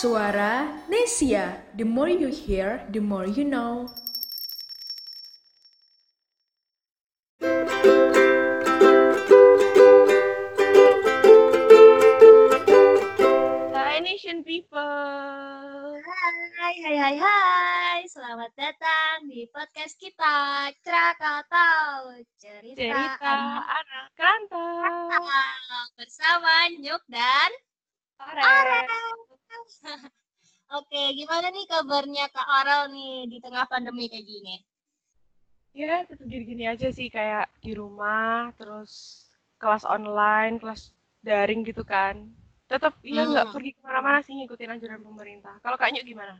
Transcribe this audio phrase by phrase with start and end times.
[0.00, 1.60] Suara Nesia.
[1.76, 3.92] The more you hear, the more you know.
[13.76, 14.80] Hai Nation People.
[16.00, 17.98] Hai, hai, hai, hai.
[18.08, 22.16] Selamat datang di podcast kita, Krakatau.
[22.40, 23.36] Cerita, Cerita
[23.68, 25.12] anak kerantau.
[25.12, 27.52] anak bersama Nyuk dan
[28.20, 28.80] Ore.
[30.78, 34.54] Oke, gimana nih kabarnya Kak Aral nih di tengah pandemi kayak gini?
[35.72, 39.24] Ya, tetap gini-gini aja sih kayak di rumah, terus
[39.60, 40.92] kelas online, kelas
[41.26, 42.28] daring gitu kan.
[42.70, 43.54] Tetap ya nggak Hmm.
[43.54, 45.54] pergi ke mana-mana sih ngikutin anjuran pemerintah.
[45.64, 46.34] Kalau Kak Nyuk gimana?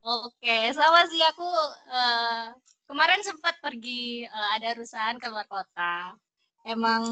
[0.00, 1.44] Oke, sama sih aku
[1.92, 2.44] eh,
[2.88, 6.16] kemarin sempat pergi eh, ada urusan keluar kota.
[6.64, 7.02] Emang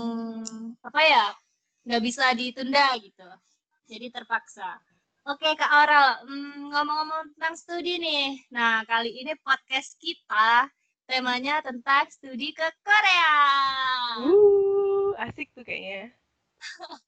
[0.85, 1.25] apa ya
[1.87, 3.29] nggak bisa ditunda gitu.
[3.89, 4.77] Jadi terpaksa.
[5.25, 8.37] Oke Kak Oral, hmm, ngomong-ngomong tentang studi nih.
[8.53, 10.69] Nah kali ini podcast kita
[11.09, 13.37] temanya tentang studi ke Korea.
[14.29, 16.13] Uh, asik tuh kayaknya.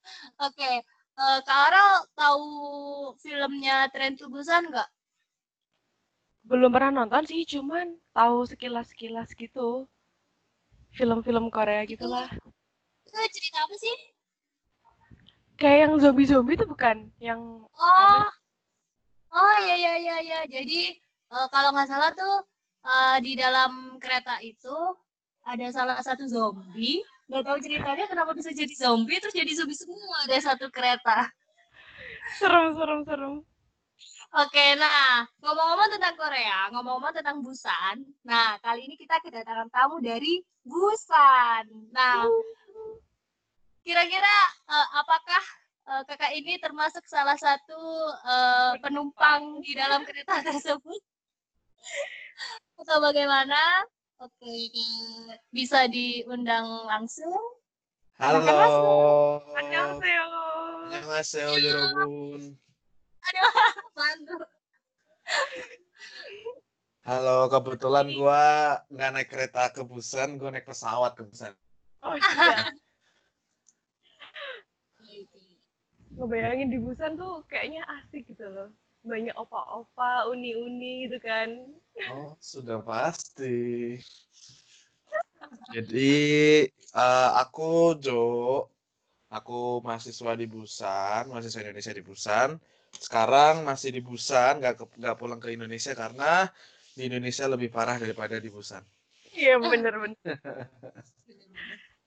[0.48, 0.81] Oke,
[1.20, 2.48] eh, Kak Oral tahu
[3.20, 4.89] filmnya Tren to Busan nggak?
[6.48, 9.84] Belum pernah nonton sih, cuman tahu sekilas-sekilas gitu.
[10.97, 12.33] Film-film Korea gitulah.
[13.05, 13.97] Itu cerita apa sih?
[15.61, 17.12] Kayak yang zombie-zombie tuh bukan?
[17.20, 17.41] Yang
[17.77, 18.25] Oh,
[19.36, 20.41] oh ya ya ya ya.
[20.48, 22.48] Jadi eh, kalau nggak salah tuh
[22.89, 24.72] eh, di dalam kereta itu
[25.44, 27.05] ada salah satu zombie.
[27.28, 31.28] Nggak tahu ceritanya kenapa bisa jadi zombie terus jadi zombie semua ada satu kereta.
[32.41, 33.34] serem serem serem.
[34.31, 38.06] Oke, nah ngomong-ngomong tentang Korea, ngomong-ngomong tentang Busan.
[38.22, 41.91] Nah kali ini kita kedatangan tamu dari Busan.
[41.92, 42.25] Nah
[43.81, 44.36] kira-kira
[44.69, 45.42] uh, apakah
[45.89, 47.81] uh, kakak ini termasuk salah satu
[48.25, 51.03] uh, penumpang di dalam kereta tersebut
[52.81, 53.84] atau bagaimana?
[54.21, 54.69] Oke,
[55.49, 57.41] bisa diundang langsung.
[58.21, 58.44] Halo.
[59.65, 59.97] Iya.
[59.97, 60.44] Halo.
[63.25, 63.44] Halo
[67.00, 71.56] Halo, kebetulan gua nggak naik kereta ke Busan, gua naik pesawat ke Busan.
[72.05, 72.69] Oh iya.
[76.20, 78.69] Ngebayangin di Busan tuh kayaknya asik gitu loh.
[79.00, 81.48] Banyak opa-opa, uni-uni gitu kan.
[82.12, 83.97] Oh, sudah pasti.
[85.72, 86.12] Jadi,
[86.69, 88.20] eh, aku Jo,
[89.32, 92.48] aku mahasiswa di Busan, mahasiswa Indonesia di Busan.
[92.92, 96.50] Sekarang masih di Busan, nggak ke- nggak pulang ke Indonesia karena
[96.92, 98.84] di Indonesia lebih parah daripada di Busan.
[99.32, 100.20] Iya bener-bener.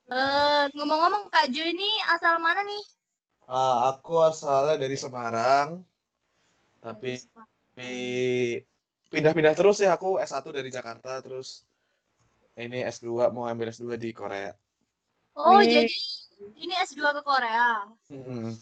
[0.04, 2.84] Eh, ngomong-ngomong Kak Jo ini asal mana nih?
[3.44, 5.84] Ah, aku asalnya dari Semarang,
[6.80, 7.20] tapi
[9.12, 11.62] pindah-pindah terus ya aku S1 dari Jakarta terus
[12.56, 14.54] ini S2 mau ambil S2 di Korea.
[15.34, 15.66] Oh, Wih.
[15.66, 15.90] jadi
[16.56, 17.84] ini S2 ke Korea.
[18.08, 18.54] Mm-mm.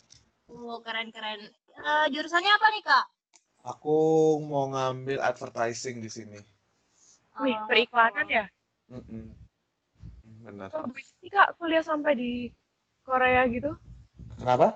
[0.50, 1.46] Oh, keren-keren.
[1.72, 3.04] Eh, jurusannya apa nih, Kak?
[3.62, 3.96] Aku
[4.42, 6.40] mau ngambil advertising di sini.
[7.38, 7.64] Wih, Oh.
[7.68, 8.44] periklanan ya?
[8.90, 9.30] Mm-mm.
[10.42, 10.74] Benar.
[10.74, 12.32] Kok bisa sih Kak kuliah sampai di
[13.06, 13.76] Korea gitu?
[14.42, 14.74] Kenapa?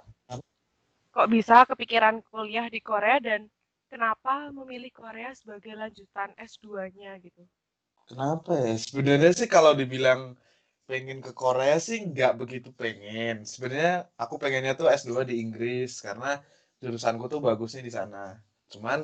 [1.10, 3.50] Kok bisa kepikiran kuliah di Korea dan
[3.90, 7.42] kenapa memilih Korea sebagai lanjutan S2-nya gitu?
[8.06, 8.78] Kenapa ya?
[8.78, 10.38] Sebenarnya sih kalau dibilang
[10.86, 13.42] pengen ke Korea sih nggak begitu pengen.
[13.42, 16.38] Sebenarnya aku pengennya tuh S2 di Inggris karena
[16.78, 18.38] jurusanku tuh bagusnya di sana.
[18.70, 19.02] Cuman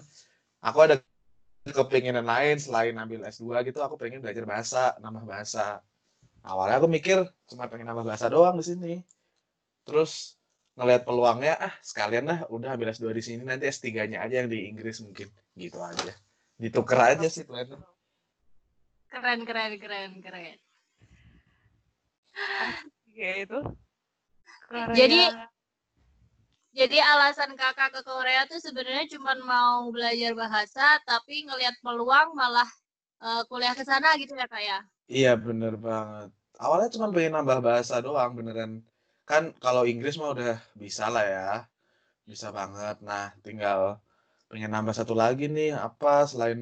[0.63, 1.03] aku ada
[1.67, 5.83] kepinginan lain selain ambil S2 gitu, aku pengen belajar bahasa, nambah bahasa.
[6.47, 8.95] Awalnya aku mikir cuma pengen nambah bahasa doang di sini.
[9.83, 10.39] Terus
[10.77, 14.69] ngelihat peluangnya, ah sekalian lah udah ambil S2 di sini, nanti S3-nya aja yang di
[14.73, 15.29] Inggris mungkin.
[15.53, 16.13] Gitu aja.
[16.57, 17.81] Ditukar aja sih plannya.
[19.13, 20.57] Keren, keren, keren, keren.
[23.13, 23.61] Gitu.
[24.73, 24.97] Korea.
[24.97, 25.21] Jadi
[26.73, 32.65] Jadi alasan kakak ke Korea tuh sebenarnya cuma mau belajar bahasa, tapi ngelihat peluang malah
[33.21, 34.79] eh, kuliah ke sana gitu ya kak ya?
[35.05, 36.33] Iya bener banget.
[36.57, 38.81] Awalnya cuma pengen nambah bahasa doang beneran.
[39.33, 41.49] Kan kalau Inggris mah udah bisa lah ya.
[42.31, 42.97] Bisa banget.
[43.09, 43.81] Nah tinggal
[44.51, 46.61] pengen nambah satu lagi nih apa selain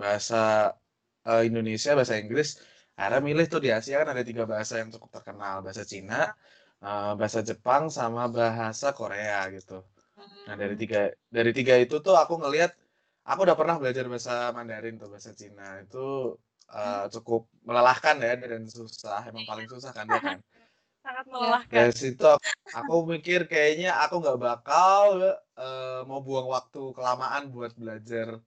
[0.00, 0.36] bahasa
[1.30, 2.48] eh, Indonesia, bahasa Inggris.
[2.98, 5.54] Akhirnya milih tuh di Asia kan ada tiga bahasa yang cukup terkenal.
[5.64, 6.20] Bahasa Cina,
[6.88, 9.78] eh, bahasa Jepang, sama bahasa Korea gitu.
[10.46, 11.00] Nah dari tiga
[11.36, 12.72] dari tiga itu tuh aku ngelihat
[13.30, 16.36] aku udah pernah belajar bahasa Mandarin tuh bahasa Cina itu
[16.78, 20.38] eh, cukup melelahkan ya dan susah emang paling susah kan dia kan
[21.04, 21.32] sangat Iya.
[21.32, 21.70] melelahkan.
[21.72, 25.06] dari situ aku, aku mikir kayaknya aku nggak bakal
[25.58, 28.38] eh, mau buang waktu kelamaan buat belajar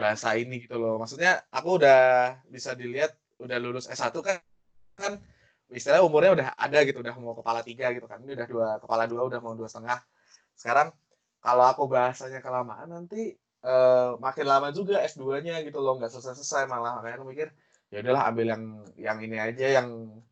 [0.00, 0.96] bahasa ini gitu loh.
[1.00, 2.00] Maksudnya aku udah
[2.48, 3.12] bisa dilihat
[3.42, 4.38] udah lulus S1 kan
[4.96, 5.12] kan
[5.72, 8.20] istilahnya umurnya udah ada gitu, udah mau kepala tiga gitu kan.
[8.24, 9.98] Ini udah dua kepala dua udah mau dua setengah.
[10.56, 10.92] Sekarang
[11.42, 13.34] kalau aku bahasanya kelamaan nanti
[13.64, 17.48] eh, makin lama juga S2-nya gitu loh, nggak selesai-selesai malah makanya aku mikir
[17.92, 18.64] ya udahlah ambil yang
[18.96, 19.88] yang ini aja yang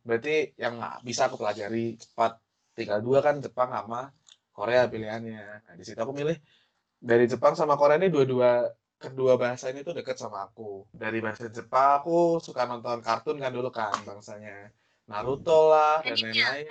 [0.07, 0.75] berarti yang
[1.05, 2.33] bisa aku pelajari cepat.
[2.77, 4.09] Tinggal dua kan Jepang sama
[4.57, 5.45] Korea pilihannya.
[5.69, 6.37] Nah di situ aku milih
[7.11, 8.65] dari Jepang sama Korea ini dua-dua
[9.01, 10.89] kedua bahasa ini tuh deket sama aku.
[11.03, 14.73] Dari bahasa Jepang aku suka nonton kartun kan dulu kan bangsanya
[15.11, 16.65] Naruto lah dan lain-lain.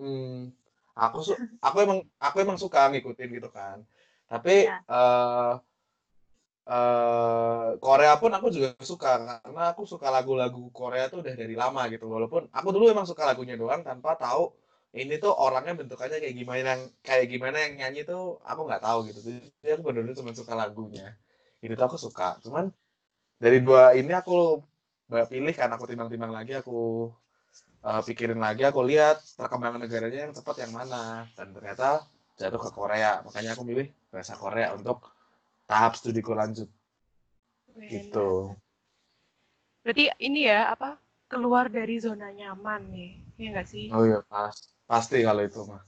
[0.00, 0.38] hmm,
[0.96, 3.78] aku su aku emang aku emang suka ngikutin gitu kan.
[4.26, 4.80] Tapi Ya.
[4.90, 5.52] eh
[6.68, 9.10] eh, Korea pun aku juga suka
[9.42, 12.06] karena aku suka lagu-lagu Korea tuh udah dari lama gitu.
[12.08, 14.52] Walaupun aku dulu emang suka lagunya doang tanpa tahu
[14.92, 18.98] ini tuh orangnya bentukannya kayak gimana yang kayak gimana yang nyanyi tuh aku nggak tahu
[19.08, 19.18] gitu.
[19.62, 21.16] Jadi aku bener-bener cuma suka lagunya.
[21.64, 22.38] Itu tuh aku suka.
[22.44, 22.70] Cuman
[23.42, 24.62] dari dua ini aku
[25.32, 27.10] pilih kan aku timbang-timbang lagi aku
[27.88, 31.26] eh, pikirin lagi aku lihat perkembangan negaranya yang cepat yang mana.
[31.36, 32.06] Dan ternyata
[32.40, 33.20] jatuh ke Korea.
[33.26, 35.11] Makanya aku milih bahasa Korea untuk
[35.72, 36.68] tahap studiku lanjut
[37.72, 37.88] Keren.
[37.88, 38.28] gitu
[39.82, 40.94] Berarti ini ya apa
[41.32, 43.86] keluar dari zona nyaman nih, ya nggak sih?
[43.90, 44.52] oh iya pas
[44.86, 45.80] pasti kalau itu mah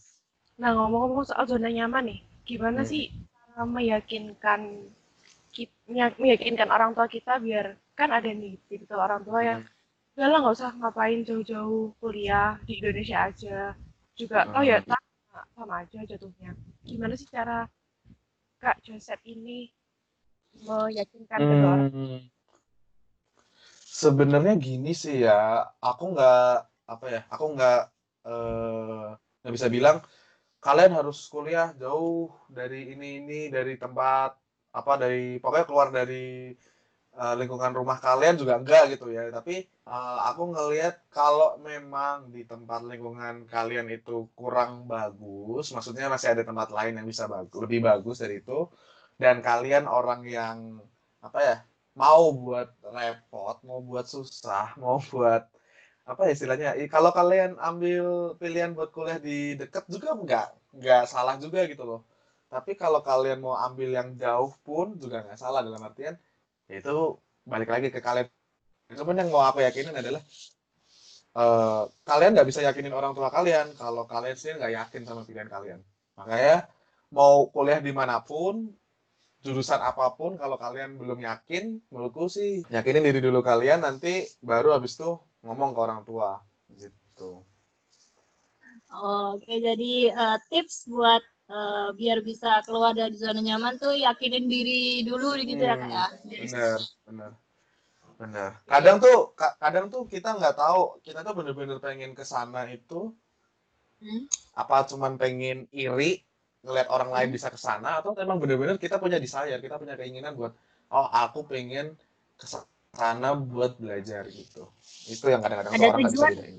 [0.61, 2.91] Nah ngomong-ngomong soal zona nyaman nih, gimana Hmm.
[2.91, 3.03] sih
[3.37, 4.61] cara meyakinkan
[5.55, 5.75] kita,
[6.19, 9.71] meyakinkan orang tua kita biar kan ada nih gitu orang tua yang Hmm.
[10.19, 13.59] udah lah nggak usah ngapain jauh-jauh kuliah di Indonesia aja
[14.19, 14.55] juga Hmm.
[14.59, 16.51] oh ya sama, sama aja jatuhnya
[16.87, 17.67] gimana sih cara
[18.65, 19.69] Kak Joseph ini
[20.65, 22.19] meyakinkan kedua orang Hmm,
[23.85, 26.49] sebenarnya gini sih ya, aku nggak
[26.89, 27.81] apa ya, aku nggak
[28.25, 29.09] eh,
[29.45, 30.01] nggak bisa bilang
[30.65, 34.33] kalian harus kuliah jauh dari ini ini dari tempat
[34.73, 36.57] apa dari pokoknya keluar dari
[37.23, 39.23] eh, lingkungan rumah kalian juga enggak gitu ya.
[39.37, 39.55] Tapi
[39.91, 46.43] eh, aku ngelihat kalau memang di tempat lingkungan kalian itu kurang bagus, maksudnya masih ada
[46.51, 48.59] tempat lain yang bisa bagus, lebih bagus dari itu,
[49.23, 50.59] dan kalian orang yang
[51.27, 51.57] apa ya
[52.03, 55.43] mau buat repot, mau buat susah, mau buat
[56.11, 56.69] apa ya istilahnya?
[56.95, 60.47] Kalau kalian ambil pilihan buat kuliah di dekat juga nggak
[60.81, 62.01] nggak salah juga gitu loh.
[62.53, 66.15] Tapi kalau kalian mau ambil yang jauh pun juga nggak salah dalam artian
[66.71, 68.29] itu balik lagi ke kalian.
[68.93, 70.23] Cuman yang mau aku yakinin adalah
[71.37, 75.51] eh, kalian nggak bisa yakinin orang tua kalian kalau kalian sendiri nggak yakin sama pilihan
[75.51, 75.81] kalian.
[76.17, 76.69] Makanya
[77.15, 78.75] mau kuliah di mana pun
[79.45, 84.73] jurusan apa pun kalau kalian belum yakin menurutku sih yakinin diri dulu kalian nanti baru
[84.73, 86.41] habis itu ngomong ke orang tua
[86.81, 87.45] gitu
[88.95, 91.19] Oke, jadi eh, tips buat
[91.51, 96.05] eh, biar bisa keluar dari zona nyaman tuh yakinin diri dulu gitu ya kak ya.
[96.25, 97.31] Diri bener bener
[98.15, 102.69] bener kadang tuh ka- kadang tuh kita nggak tahu kita tuh bener-bener pengen ke sana
[102.71, 103.13] itu
[104.05, 104.29] Hmm.
[104.59, 106.21] apa cuman pengen iri
[106.61, 107.37] ngelihat orang lain Hmm.
[107.41, 110.53] bisa ke sana atau emang bener-bener kita punya desire kita punya keinginan buat
[110.93, 111.97] oh aku pengen
[112.37, 112.47] ke
[112.95, 114.69] sana buat belajar gitu
[115.09, 116.33] itu yang kadang-kadang orang nggak bisa tujuan.
[116.37, 116.57] bedain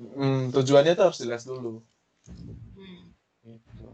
[0.00, 1.80] Hmm, tujuannya tuh harus jelas dulu
[2.76, 3.00] Hmm.
[3.44, 3.88] gitu.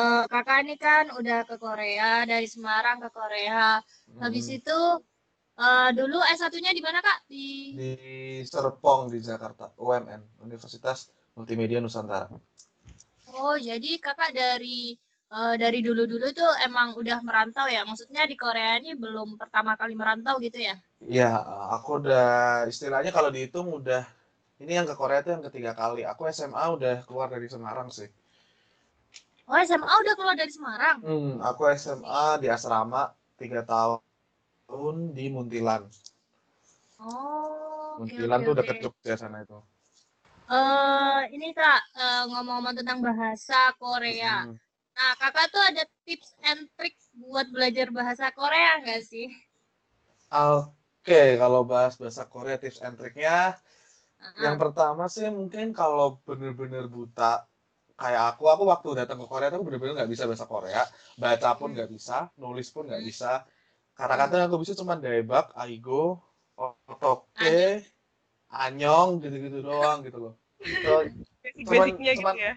[0.00, 3.64] Eh, kakak ini kan udah ke Korea dari Semarang ke Korea.
[4.22, 4.56] Habis Hmm.
[4.58, 4.78] itu
[5.66, 7.18] eh, dulu S1-nya di mana kak?
[7.32, 7.46] Di
[7.78, 7.90] di
[8.50, 10.98] Serpong di Jakarta UMN Universitas
[11.36, 12.28] Multimedia Nusantara
[13.34, 14.80] Oh, jadi kakak dari
[15.36, 17.80] eh, dari dulu-dulu tuh emang udah merantau ya?
[17.88, 20.74] Maksudnya di Korea ini belum pertama kali merantau gitu ya?
[21.16, 21.28] ya
[21.76, 22.26] aku udah
[22.72, 24.02] istilahnya kalau dihitung udah
[24.62, 28.08] ini yang ke Korea tuh yang ketiga kali aku SMA udah keluar dari Semarang sih
[29.52, 30.98] Oh, SMA udah keluar dari Semarang.
[31.04, 33.02] hmm, aku SMA di asrama
[33.38, 35.82] tiga tahun di Muntilan
[36.98, 38.58] Oh, Muntilan oke tuh oke.
[38.58, 39.58] deket Jogja sana itu
[40.58, 44.36] Eh, ini kak eh, ngomong-ngomong tentang bahasa Korea.
[44.38, 44.56] Hmm.
[44.96, 49.26] Nah, kakak tuh ada tips and tricks buat belajar bahasa Korea nggak sih?
[50.54, 53.36] Oke, kalau bahas bahasa Korea tips and triknya
[54.20, 54.34] Heeh.
[54.44, 57.30] Yang pertama sih mungkin kalau bener-bener buta
[58.02, 60.82] kayak aku, aku waktu datang ke Korea aku bener-bener nggak bisa bahasa Korea,
[61.22, 61.76] baca pun Hmm.
[61.78, 63.10] nggak bisa, nulis pun nggak Hmm.
[63.10, 63.32] bisa.
[63.94, 66.18] Kata-kata yang aku bisa cuma daebak, aigo,
[66.58, 67.86] otoke,
[68.50, 70.34] anyong gitu-gitu doang gitu loh.
[70.82, 71.06] So,
[71.42, 72.52] basic-basicnya gitu cuman- ya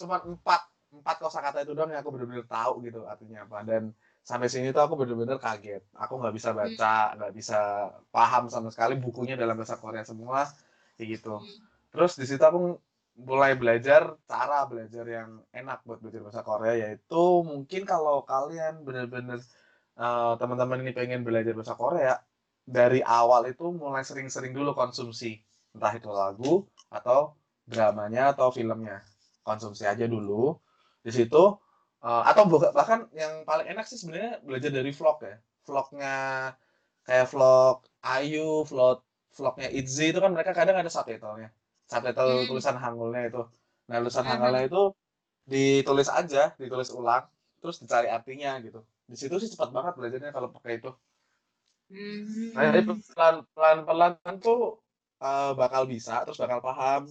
[0.00, 3.82] cuma empat empat kosakata itu doang yang aku bener-bener tahu gitu artinya apa dan
[4.26, 7.58] sampai sini tuh aku bener-bener kaget aku nggak bisa baca nggak bisa
[8.10, 10.48] paham sama sekali bukunya dalam bahasa Korea semua
[10.98, 11.56] kayak gitu Hmm.
[11.94, 12.80] terus di situ aku
[13.28, 19.40] mulai belajar cara belajar yang enak buat belajar bahasa Korea yaitu mungkin kalau kalian bener-bener
[20.00, 22.14] eh, teman-teman ini pengen belajar bahasa Korea
[22.64, 25.40] dari awal itu mulai sering-sering dulu konsumsi
[25.76, 26.52] entah itu lagu
[26.90, 27.36] atau
[27.68, 29.04] dramanya atau filmnya
[29.46, 30.56] konsumsi aja dulu.
[31.04, 31.42] Di situ
[32.04, 35.36] eh, atau bahkan yang paling enak sih sebenarnya belajar dari vlog ya.
[35.66, 36.16] Vlognya
[37.06, 39.04] kayak vlog Ayu vlog
[39.36, 41.50] vlognya Itzy itu kan mereka kadang ada subtitlenya
[41.90, 42.48] subtitle Hmm.
[42.50, 43.42] tulisan Hangulnya itu.
[43.88, 44.24] Nah tulisan.
[44.30, 44.82] Hangulnya itu
[45.52, 47.24] ditulis aja ditulis ulang
[47.60, 48.80] terus dicari artinya gitu.
[49.10, 50.90] Di situ sih cepat banget belajarnya kalau pakai itu.
[51.90, 52.54] Hmm.
[52.54, 54.12] Nah, jadi pelan pelan pelan
[54.46, 54.78] tuh
[55.26, 57.02] eh, bakal bisa terus bakal paham.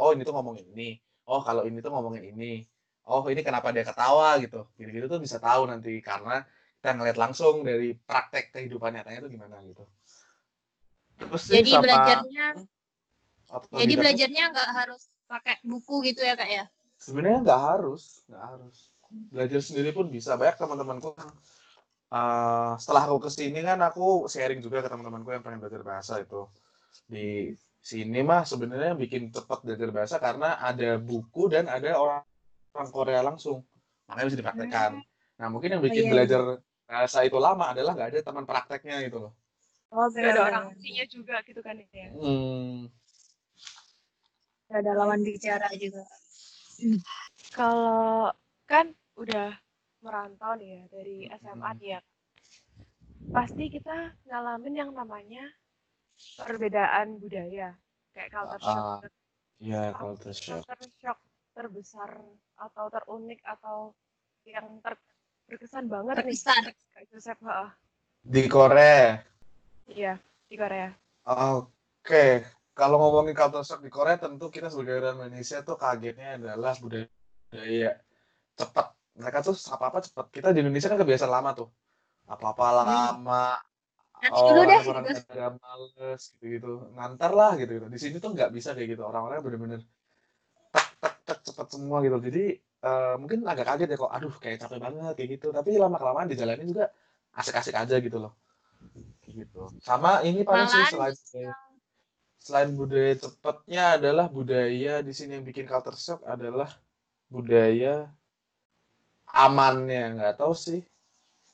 [0.00, 0.90] Oh ini tuh ngomongin ini.
[1.28, 2.64] Oh kalau ini tuh ngomongin ini.
[3.10, 4.60] Oh ini kenapa dia ketawa gitu.
[4.78, 6.42] Gitu gitu tuh bisa tahu nanti karena
[6.80, 9.84] kita ngeliat langsung dari praktek kehidupan nyatanya tuh gimana gitu.
[11.20, 12.46] Terus Jadi sama belajarnya
[13.52, 16.64] otodidak jadi belajarnya nggak harus pakai buku gitu ya kak ya?
[17.02, 18.76] sebenarnya nggak harus nggak harus.
[19.32, 20.38] Belajar sendiri pun bisa.
[20.40, 21.10] Banyak teman-temanku
[22.12, 26.14] eh, setelah aku ke sini kan aku sharing juga ke teman-temanku yang pengen belajar bahasa
[26.22, 26.46] itu.
[27.08, 32.22] Di sini mah sebenarnya yang bikin cepat belajar bahasa karena ada buku dan ada orang
[32.72, 33.66] orang Korea langsung.
[34.08, 34.90] Makanya bisa dipraktekkan.
[35.40, 36.12] Nah mungkin yang Oh bikin iya.
[36.14, 36.40] belajar
[36.86, 39.32] bahasa itu lama adalah nggak ada teman prakteknya gitu loh.
[39.92, 42.08] Oh ada orang aslinya juga gitu kan ya.
[42.16, 42.88] hmm,
[44.72, 46.00] Ada lawan bicara juga.
[47.52, 48.32] Kalau
[48.64, 49.52] kan udah
[50.00, 51.78] merantau nih ya dari SMA Hmm.
[51.78, 52.00] nih ya.
[53.32, 55.44] Pasti kita ngalamin yang namanya
[56.40, 57.76] perbedaan budaya.
[58.16, 58.84] Kayak culture shock.
[58.84, 59.00] Ah,
[59.60, 61.18] ya Apa culture shock culture shock
[61.52, 62.10] terbesar
[62.56, 63.92] atau terunik atau
[64.48, 64.96] yang ter
[65.48, 66.62] berkesan banget nih Terkesan.
[66.96, 67.40] Kak Joseph
[68.22, 69.20] di Korea
[69.90, 70.14] Iya,
[70.48, 70.88] di Korea.
[71.28, 76.72] Oke, kalau ngomongin culture shock di Korea tentu kita sebagai orang Indonesia tuh kagetnya adalah
[76.80, 77.92] budaya
[78.56, 78.86] cepat.
[79.12, 80.26] Mereka tuh apa-apa cepat.
[80.32, 81.68] Kita di Indonesia kan kebiasaan lama tuh.
[82.24, 83.60] Apa-apa lama,
[84.22, 84.80] Nanti dulu deh.
[84.86, 85.20] orang gitu.
[85.26, 86.72] pada males gitu-gitu.
[86.94, 87.86] Ngantar lah gitu-gitu.
[87.90, 89.02] Di sini tuh nggak bisa kayak gitu.
[89.02, 89.80] Orang-orang bener-bener
[90.70, 92.16] tek tek tek cepat semua gitu.
[92.22, 94.12] Jadi eh, mungkin agak kaget ya kok.
[94.14, 95.46] Aduh, kayak capek banget kayak gitu.
[95.50, 96.88] Tapi lama-kelamaan dijalani juga
[97.34, 98.32] asik-asik aja gitu loh.
[99.26, 99.62] Gitu.
[99.82, 101.18] Sama ini paling sih selain
[102.42, 106.70] selain budaya cepatnya adalah budaya di sini yang bikin culture shock adalah
[107.34, 108.10] budaya
[109.44, 110.02] amannya.
[110.18, 110.80] Nggak tahu sih.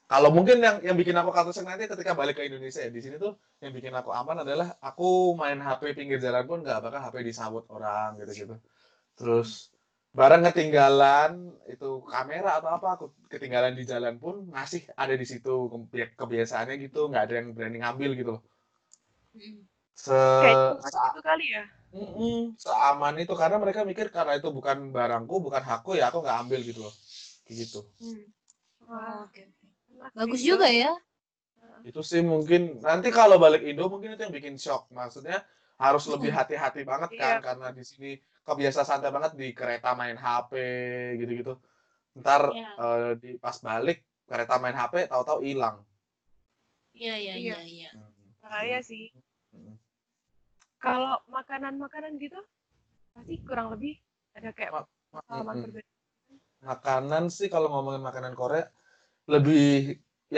[0.08, 3.00] Kalau mungkin yang yang bikin aku culture shock nanti ketika balik ke Indonesia ya di
[3.04, 7.00] sini tuh yang bikin aku aman adalah aku main HP pinggir jalan pun nggak bakal
[7.04, 8.54] HP disambut orang gitu gitu
[9.18, 9.50] terus
[10.18, 15.68] barang ketinggalan itu kamera atau apa aku ketinggalan di jalan pun masih ada di situ
[15.72, 18.42] Kebi- kebiasaannya gitu nggak ada yang berani ngambil gitu loh
[20.06, 20.78] Hmm.
[20.84, 21.64] se sa- itu kali ya.
[21.88, 26.38] Mm-mm, seaman itu karena mereka mikir karena itu bukan barangku, bukan hakku ya aku nggak
[26.44, 26.94] ambil gitu loh.
[27.48, 27.80] Gitu.
[27.98, 28.24] Hmm.
[28.88, 30.92] Oh, enak Bagus juga ya.
[31.82, 34.86] Itu sih mungkin nanti kalau balik Indo mungkin itu yang bikin shock.
[34.92, 35.40] Maksudnya
[35.80, 37.44] harus lebih hati-hati banget kan Iya.
[37.44, 38.10] karena di sini
[38.44, 40.52] kebiasaan santai banget di kereta main HP
[41.18, 41.56] gitu-gitu.
[42.20, 42.70] Ntar Iya.
[42.76, 45.80] eh, di pas balik kereta main HP tahu-tahu hilang.
[46.92, 47.56] Iya iya Iya.
[47.56, 47.90] iya iya.
[47.96, 48.12] Hmm.
[48.44, 49.08] Bahaya sih.
[50.82, 50.84] Hmm.
[50.84, 52.40] Kalau makanan-makanan gitu
[53.14, 53.94] pasti kurang lebih
[54.38, 55.90] ada kayak Ma- ma- pengalaman berbeda.
[56.70, 58.64] Makanan sih kalau ngomongin makanan Korea
[59.32, 59.62] lebih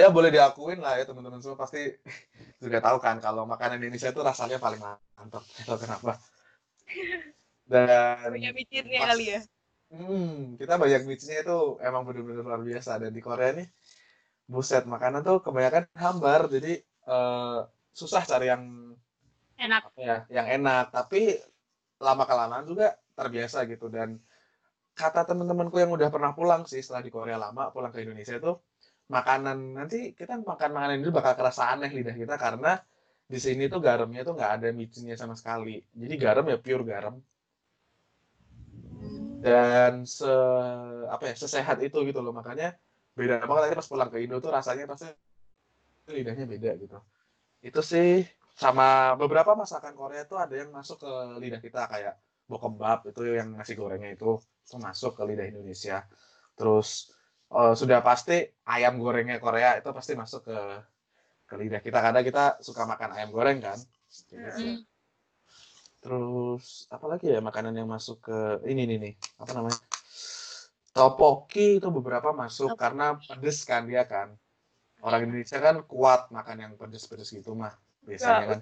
[0.01, 1.81] ya boleh diakuin lah ya teman-teman semua pasti
[2.65, 4.81] juga tahu kan kalau makanan Indonesia itu rasanya paling
[5.19, 6.13] mantap atau kenapa
[7.71, 9.41] dan Punya micinnya pas kali ya.
[9.93, 13.67] hmm, kita banyak mixnya itu emang bener-bener luar biasa dan di Korea nih
[14.53, 16.73] buset makanan tuh kebanyakan hambar jadi
[17.13, 17.59] eh,
[18.01, 18.65] susah cari yang
[19.61, 19.83] Enak.
[20.01, 20.89] ya yang enak.
[20.89, 21.37] Tapi
[22.01, 23.93] lama kelamaan juga terbiasa gitu.
[23.93, 24.17] Dan
[24.97, 28.53] kata teman-temanku yang udah pernah pulang sih setelah di Korea lama pulang ke Indonesia itu
[29.11, 32.79] makanan nanti kita makan makanan ini bakal kerasa aneh lidah kita karena
[33.31, 35.79] di sini tuh garamnya tuh nggak ada micinnya sama sekali.
[35.95, 37.15] Jadi garam ya pure garam.
[39.41, 40.29] Dan se
[41.09, 42.35] apa ya sesehat itu gitu loh.
[42.35, 42.75] Makanya
[43.15, 43.61] beda banget.
[43.71, 45.09] Nanti pas pulang ke Indo tuh rasanya pasti
[46.11, 46.99] lidahnya beda gitu.
[47.63, 48.27] Itu sih
[48.61, 53.57] sama beberapa masakan Korea tuh ada yang masuk ke lidah kita kayak bokembap itu yang
[53.57, 56.05] nasi gorengnya itu itu masuk ke lidah Indonesia
[56.53, 57.09] terus
[57.49, 60.59] eh, sudah pasti ayam gorengnya Korea itu pasti masuk ke
[61.49, 64.35] ke lidah kita karena kita suka makan ayam goreng kan Gitu.
[64.35, 64.79] Hmm.
[66.01, 69.81] Terus apa lagi ya makanan yang masuk ke ini nih nih apa namanya
[70.91, 72.83] topoki itu beberapa masuk Topoki.
[72.83, 74.35] karena pedes kan dia kan
[75.05, 77.77] orang Indonesia kan kuat makan yang pedes-pedes gitu mah
[78.07, 78.61] biasanya kan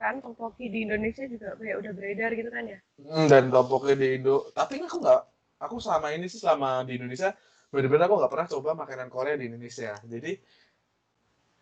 [0.00, 4.06] kan topoki di Indonesia juga kayak udah beredar gitu kan ya Hmm, dan topoknya di
[4.22, 4.54] Indo.
[4.54, 5.20] Tapi aku nggak,
[5.58, 7.34] aku selama ini sih selama di Indonesia,
[7.74, 9.98] bener-bener aku nggak pernah coba makanan Korea di Indonesia.
[10.06, 10.30] Jadi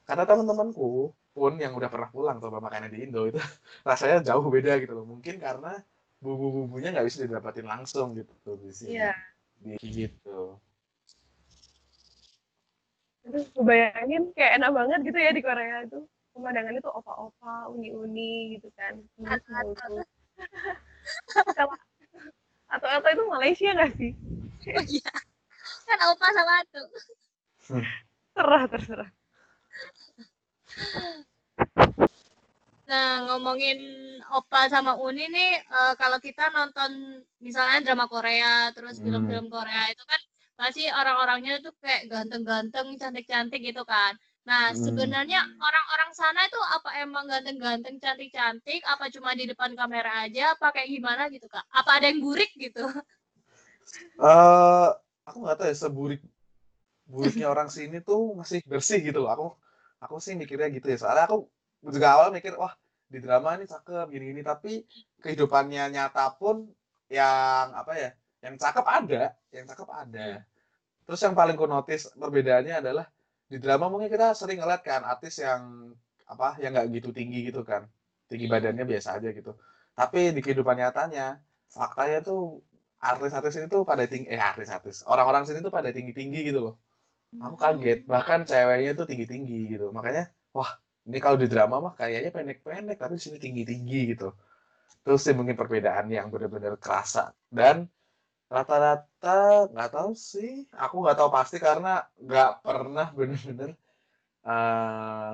[0.04, 3.40] karena teman-temanku pun yang udah pernah pulang coba makanan di Indo itu
[3.88, 5.06] rasanya jauh beda gitu loh.
[5.08, 5.80] Mungkin karena
[6.22, 8.90] bumbu-bumbunya nggak bisa didapatin langsung gitu di sini.
[9.00, 9.12] iya
[9.62, 10.58] Di- Gitu.
[13.22, 15.98] terus kebayangin kayak enak banget gitu ya di Korea itu
[16.32, 20.08] pemandangannya tuh opa-opa uni-uni gitu kan mulus-mulus
[22.72, 24.12] atau atau itu Malaysia nggak sih
[24.62, 25.10] Oh iya.
[25.86, 26.86] Kan opa sama tuh.
[28.32, 29.10] terserah terserah
[32.82, 33.78] Nah, ngomongin
[34.32, 39.04] Opa sama Uni nih, eh, kalau kita nonton misalnya drama Korea, terus Hmm.
[39.08, 40.20] film-film Korea itu kan
[40.60, 44.12] pasti orang-orangnya tuh kayak ganteng-ganteng, cantik-cantik gitu kan.
[44.48, 44.78] Nah, Hmm.
[44.84, 50.66] sebenarnya orang-orang sana itu apa emang ganteng-ganteng, cantik-cantik, apa cuma di depan kamera aja, apa
[50.74, 51.64] kayak gimana gitu, Kak?
[51.70, 52.82] Apa ada yang burik gitu?
[54.22, 54.86] eh
[55.28, 56.20] aku nggak tahu ya seburik
[57.12, 59.30] buriknya orang sini tuh masih bersih gitu loh.
[59.34, 59.46] Aku
[60.04, 60.98] aku sih mikirnya gitu ya.
[61.02, 61.38] Soalnya aku
[61.96, 62.74] juga awal mikir wah
[63.12, 64.72] di drama ini cakep gini-gini tapi
[65.24, 66.56] kehidupannya nyata pun
[67.12, 68.10] yang apa ya
[68.44, 69.22] yang cakep ada
[69.54, 70.28] yang cakep ada
[71.06, 73.06] terus yang paling ku notice perbedaannya adalah
[73.52, 75.92] di drama mungkin kita sering ngeliat kan artis yang
[76.32, 77.82] apa yang nggak gitu tinggi gitu kan.
[78.30, 79.52] Tinggi badannya biasa aja gitu.
[79.92, 81.36] Tapi di kehidupan nyatanya
[81.68, 82.64] faktanya tuh
[83.02, 86.74] artis-artis ini tuh pada tinggi eh artis-artis orang-orang sini tuh pada tinggi-tinggi gitu loh.
[87.44, 89.92] Aku kaget bahkan ceweknya tuh tinggi-tinggi gitu.
[89.96, 90.70] Makanya wah
[91.08, 94.32] ini kalau di drama mah kayaknya pendek-pendek tapi di sini tinggi-tinggi gitu.
[95.04, 97.34] Terus sih mungkin perbedaan yang benar-benar kerasa.
[97.50, 97.90] Dan
[98.54, 99.36] rata-rata
[99.72, 100.52] nggak tahu sih.
[100.84, 101.92] Aku nggak tahu pasti karena
[102.26, 103.70] nggak pernah bener-bener
[104.52, 105.30] eh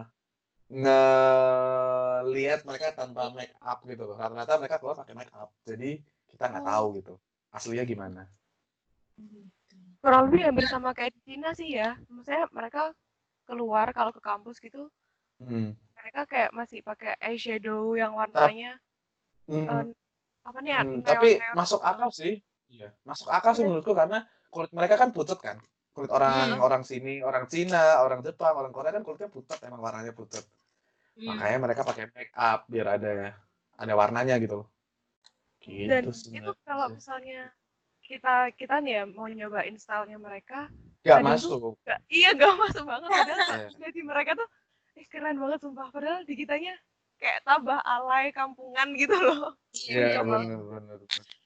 [0.83, 4.17] ngelihat mereka tanpa make up gitu loh.
[4.23, 5.51] Rata-rata mereka keluar pakai make up.
[5.69, 5.91] Jadi
[6.31, 7.15] kita nggak tahu gitu
[7.57, 8.23] aslinya gimana.
[10.03, 11.91] Kurang lebih hampir sama kayak di Cina sih ya.
[12.13, 12.83] Maksudnya mereka
[13.49, 14.93] keluar kalau ke kampus gitu
[15.41, 15.73] hmm.
[15.97, 18.77] mereka kayak masih pakai eyeshadow yang warnanya
[19.49, 19.65] Hmm.
[19.65, 19.85] eh,
[20.45, 22.45] apa nih ya Hmm, tapi masuk akal sih.
[22.69, 22.89] Iya.
[23.05, 25.57] Masuk akal sih menurutku karena kulit mereka kan pucat kan.
[25.93, 30.15] Kulit orang orang sini, orang Cina, orang Jepang, orang Korea kan kulitnya pucat, emang warnanya
[30.15, 30.45] pucat.
[31.19, 31.35] Hmm.
[31.35, 33.35] Makanya mereka pakai make up biar ada
[33.75, 34.69] ada warnanya gitu loh.
[35.59, 36.55] Gitu dan itu sebenarnya.
[36.63, 37.41] kalau misalnya
[38.07, 40.71] kita kita nih ya mau nyobain stylenya mereka
[41.05, 41.77] Nggak kadang masuk.
[41.85, 43.69] Gak, iya gak masuk banget padahal Iya.
[43.77, 44.49] jadi mereka tuh
[44.97, 46.73] eh, keren banget sumpah padahal di kitanya
[47.19, 50.97] kayak tambah alay kampungan gitu loh Iya, benar benar.
[51.05, 51.38] Parah sih.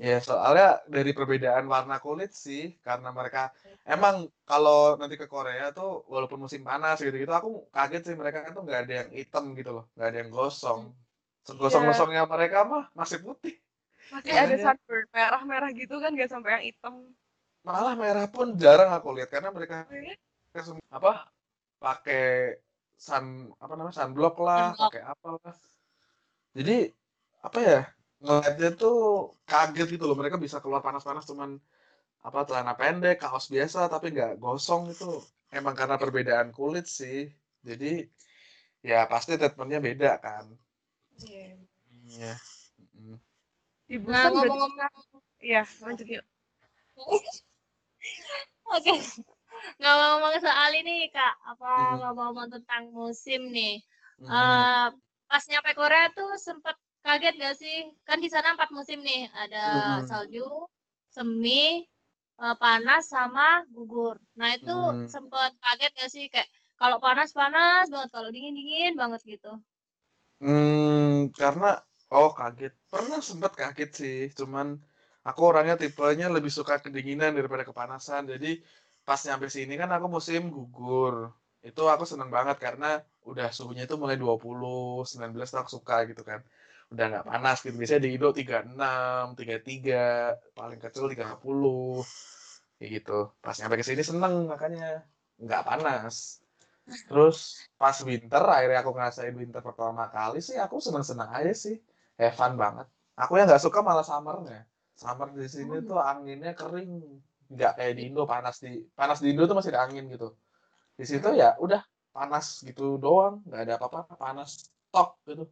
[0.00, 3.52] Ya, soalnya dari perbedaan warna kulit sih, karena mereka
[3.84, 8.64] emang kalau nanti ke Korea tuh walaupun musim panas gitu-gitu, aku kaget sih mereka tuh
[8.64, 10.92] nggak ada yang hitam gitu loh, nggak ada yang gosong.
[11.42, 13.58] Segosong-gosongnya mereka mah masih putih.
[14.12, 16.94] masih ada Makanya- sunburn merah-merah gitu kan gak sampai yang hitam
[17.62, 20.18] Malah merah pun jarang aku lihat karena mereka Kayaknya
[20.92, 21.12] apa
[21.80, 22.58] pakai
[22.98, 25.54] sun apa namanya sunblock lah, pakai apa lah.
[26.52, 26.92] Jadi
[27.42, 27.80] apa ya
[28.22, 28.96] ngeliatnya tuh
[29.50, 31.58] kaget gitu loh mereka bisa keluar panas-panas cuman
[32.22, 35.10] apa celana pendek, kaos biasa tapi nggak gosong itu
[35.50, 37.26] emang karena perbedaan kulit sih.
[37.66, 38.06] Jadi
[38.82, 40.46] ya pasti treatmentnya beda kan.
[41.18, 41.58] Iya.
[42.06, 42.34] Iya.
[42.98, 43.18] Mm.
[43.90, 44.72] di Nah, ngomong-ngomong
[45.42, 46.24] iya lanjut yuk
[48.72, 48.94] Oke.
[49.78, 51.98] Ngomong-ngomong soal ini, Kak, apa Hmm.
[52.00, 53.84] ngomong-ngomong tentang musim nih.
[54.22, 54.28] Mm.
[54.30, 54.88] Eh,
[55.28, 56.76] pas nyampe Korea tuh sempet
[57.06, 57.76] kaget gak sih?
[58.08, 60.06] Kan di sana empat musim nih, ada Hmm.
[60.08, 60.46] salju,
[61.16, 61.64] semi,
[62.44, 64.16] eh, panas sama gugur.
[64.38, 65.12] Nah itu Hmm.
[65.14, 66.24] sempet kaget gak sih?
[66.32, 66.48] Kayak
[66.80, 69.52] kalau panas panas banget, kalau dingin dingin banget gitu.
[70.42, 71.66] Hmm, karena
[72.14, 72.72] oh kaget.
[72.92, 74.66] Pernah sempat kaget sih, cuman
[75.28, 78.22] aku orangnya tipenya lebih suka kedinginan daripada kepanasan.
[78.32, 78.48] Jadi
[79.06, 81.14] pas nyampe sini kan aku musim gugur.
[81.68, 82.86] Itu aku seneng banget karena
[83.30, 86.40] udah suhunya itu mulai 20, 19 tuh aku suka gitu kan.
[86.92, 87.76] Udah nggak panas gitu.
[87.80, 92.04] Biasanya di Indo 36, 33, paling kecil 30.
[92.76, 93.18] Kayak gitu.
[93.40, 95.00] Pas nyampe ke sini seneng makanya
[95.40, 96.44] nggak panas.
[97.08, 101.76] Terus pas winter, akhirnya aku ngerasain winter pertama kali sih, aku seneng-seneng aja sih.
[102.20, 102.86] Have fun banget.
[103.16, 104.68] Aku yang nggak suka malah summernya.
[104.92, 106.92] Summer di sini tuh anginnya kering.
[107.52, 110.32] Nggak kayak di Indo, panas di panas di Indo tuh masih ada angin gitu.
[110.98, 111.80] Di situ ya udah
[112.12, 115.44] panas gitu doang, nggak ada apa-apa, panas tok gitu.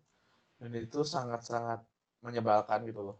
[0.60, 1.80] Dan itu sangat-sangat
[2.20, 3.16] menyebalkan gitu loh.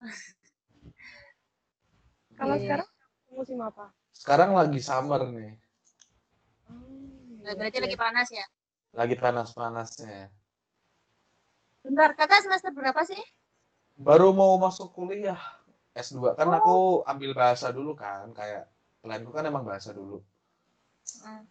[2.38, 2.62] kalau Iya.
[2.66, 2.88] sekarang
[3.32, 5.56] musim apa Sekarang lagi summer nih,
[6.68, 8.44] Hmm, berarti lagi panas ya?
[8.92, 10.28] lagi panas-panasnya.
[11.82, 13.18] Bentar, kakak semester berapa sih?
[13.98, 15.40] Baru mau masuk kuliah
[15.96, 16.54] S2 kan Oh.
[16.58, 16.76] aku
[17.08, 18.68] ambil bahasa dulu kan kayak
[19.02, 20.20] planku kan emang bahasa dulu.
[21.24, 21.44] Hmm.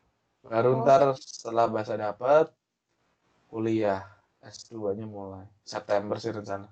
[0.46, 0.82] Baru Oh.
[0.86, 2.46] ntar setelah bahasa dapat
[3.52, 4.06] kuliah
[4.42, 6.66] S2-nya mulai September sih rencana.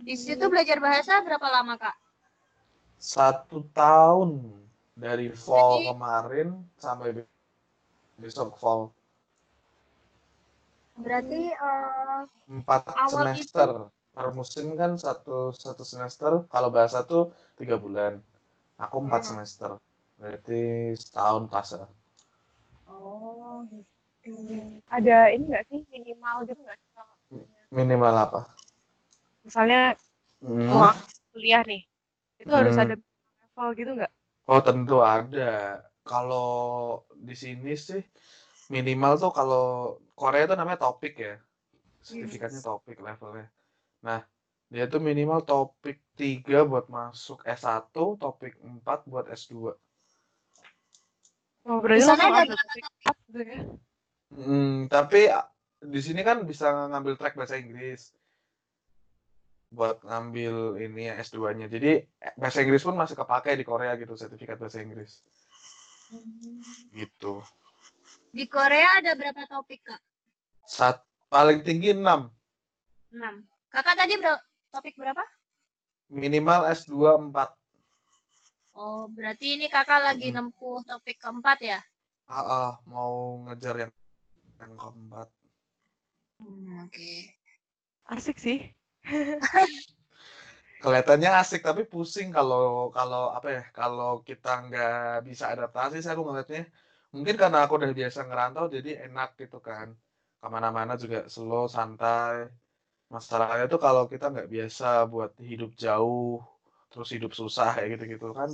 [0.00, 1.96] Di situ belajar bahasa berapa lama, Kak?
[2.96, 4.40] Satu tahun
[4.96, 7.28] dari fall Jadi- kemarin sampai be-
[8.16, 8.92] besok fall
[11.00, 12.22] Berarti eh,
[12.52, 18.20] empat Awal semester per musim kan satu satu semester kalau bahasa tuh tiga bulan
[18.76, 19.28] aku empat Hmm.
[19.32, 19.70] semester
[20.20, 21.72] berarti setahun pas.
[22.84, 23.88] Oh, gitu.
[24.90, 26.88] Ada ini nggak sih minimal gitu nggak sih
[27.70, 28.40] minimal apa
[29.46, 29.94] misalnya
[30.40, 30.72] Hmm.
[30.72, 30.88] mau
[31.36, 31.84] kuliah nih
[32.40, 32.84] itu harus Hmm.
[32.88, 34.12] ada level gitu nggak?
[34.48, 35.84] Oh tentu ada.
[36.00, 36.48] Kalau
[37.12, 38.00] di sini sih
[38.72, 39.64] minimal tuh kalau
[40.16, 41.36] Korea tuh namanya topik ya.
[42.00, 43.52] Sertifikatnya topik levelnya.
[44.00, 44.24] Nah,
[44.72, 49.76] dia tuh minimal topik 3 buat masuk S1, topik 4 buat S2.
[51.68, 53.60] Oh berarti ada topik empat gitu ya?
[54.30, 55.26] Hmm, tapi
[55.80, 58.14] di sini kan bisa ngambil track bahasa Inggris
[59.70, 61.66] buat ngambil ini ya S2-nya.
[61.70, 65.22] Jadi eh, bahasa Inggris pun masih kepake di Korea gitu, sertifikat bahasa Inggris.
[66.90, 67.38] Gitu.
[68.30, 70.00] Di Korea ada berapa topik, Kak?
[70.66, 72.02] Sat paling tinggi 6.
[72.02, 73.46] 6.
[73.70, 75.22] Kakak tadi berapa topik berapa?
[76.10, 76.94] Minimal S2
[77.30, 77.54] 4.
[78.74, 80.50] Oh, berarti ini kakak lagi Hmm.
[80.50, 81.78] nempuh topik keempat ya?
[82.30, 83.92] Ah, ah, mau ngejar yang
[84.60, 85.28] yang keempat.
[86.40, 87.10] Hmm, oke.
[88.14, 88.58] Asik sih.
[90.82, 93.62] Kelihatannya asik tapi pusing kalau kalau apa ya?
[93.78, 96.62] Kalau kita nggak bisa adaptasi, saya aku ngeliatnya.
[97.14, 99.88] Mungkin karena aku udah biasa ngerantau jadi enak gitu kan.
[100.40, 102.48] Ke mana-mana juga slow, santai.
[103.14, 106.40] Masalahnya tuh kalau kita nggak biasa buat hidup jauh,
[106.92, 108.50] terus hidup susah kayak gitu-gitu kan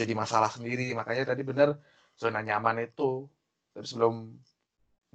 [0.00, 0.86] jadi masalah sendiri.
[0.98, 1.68] Makanya tadi bener
[2.20, 3.28] zona nyaman itu.
[3.74, 4.14] Tapi sebelum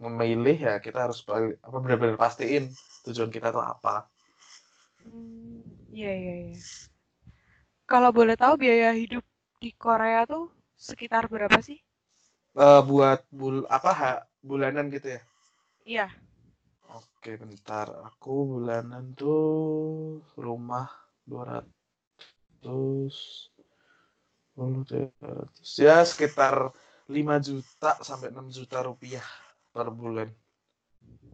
[0.03, 1.19] memilih ya kita harus
[1.67, 2.63] apa benar-benar pastiin
[3.05, 3.95] tujuan kita tuh apa.
[5.03, 5.61] Hmm,
[5.95, 6.59] Iya iya iya.
[7.91, 9.23] Kalau boleh tahu biaya hidup
[9.61, 10.45] di Korea tuh
[10.87, 11.79] sekitar berapa sih?
[12.67, 14.11] Eh, buat bul apa ha,
[14.49, 15.21] bulanan gitu ya.
[15.85, 16.09] Iya.
[16.99, 17.87] Oke, bentar.
[18.09, 19.43] Aku bulanan tuh
[20.45, 20.87] rumah
[21.29, 21.67] 200
[24.55, 25.67] 300.
[25.85, 26.55] Ya sekitar
[27.15, 29.25] 5 juta sampai 6 juta rupiah
[29.75, 30.29] per bulan.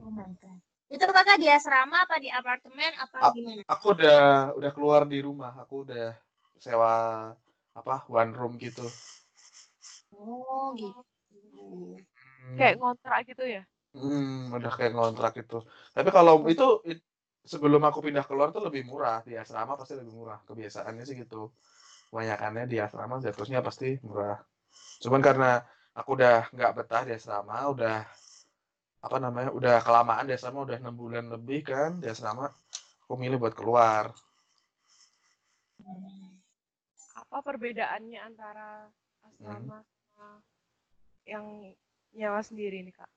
[0.01, 0.59] Oh my god.
[0.91, 3.31] Itu kakak di asrama apa di apartemen apa Ah.
[3.31, 3.61] gimana?
[3.69, 5.53] Aku udah udah keluar di rumah.
[5.63, 6.17] Aku udah
[6.59, 6.93] sewa
[7.79, 8.83] apa one room gitu.
[10.11, 10.97] Oh, gitu.
[12.41, 12.57] Hmm.
[12.59, 13.63] Kayak ngontrak gitu ya?
[13.95, 15.57] Hmm, udah kayak ngontrak itu.
[15.95, 17.05] Tapi kalau itu it-
[17.47, 20.39] sebelum aku pindah keluar tuh lebih murah di asrama pasti lebih murah.
[20.47, 21.51] Kebiasaannya sih gitu.
[22.11, 24.37] Kebanyakannya di asrama jatuhnya pasti murah.
[25.03, 25.51] Cuman karena
[25.95, 27.97] aku udah nggak betah di asrama, udah
[29.01, 32.45] apa namanya, udah kelamaan di asrama, udah enam bulan lebih kan di asrama,
[33.05, 34.13] aku milih buat keluar.
[37.17, 38.85] Apa perbedaannya antara
[39.25, 40.29] asrama sama
[41.25, 41.45] yang
[42.13, 43.09] nyawa sendiri nih kak?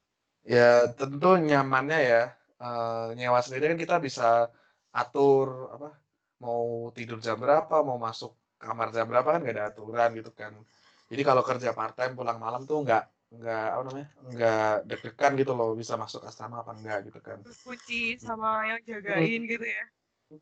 [0.44, 2.22] Ya tentu nyamannya ya.
[2.64, 4.48] eh, nyewa sendiri kan kita bisa
[4.94, 6.00] atur apa
[6.40, 10.52] mau tidur jam berapa, mau masuk kamar jam berapa kan nggak ada aturan gitu kan.
[11.10, 13.04] Jadi kalau kerja part time pulang malam tuh nggak
[13.40, 17.38] nggak apa namanya nggak deg-degan gitu loh bisa masuk asrama apa enggak gitu kan.
[17.64, 19.84] Kunci sama yang jagain gitu ya?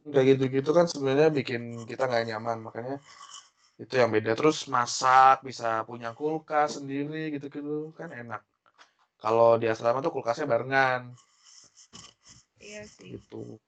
[0.09, 2.97] Nggak gitu-gitu kan sebenarnya bikin kita nggak nyaman makanya
[3.81, 4.33] itu yang beda.
[4.39, 8.43] Terus masak bisa punya kulkas sendiri gitu-gitu kan enak.
[9.23, 11.15] Kalau di asrama tuh kulkasnya barengan
[12.63, 13.19] Iya sih.
[13.19, 13.59] gitu.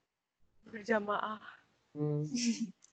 [0.71, 1.43] Berjamaah.
[1.95, 2.27] Hmm.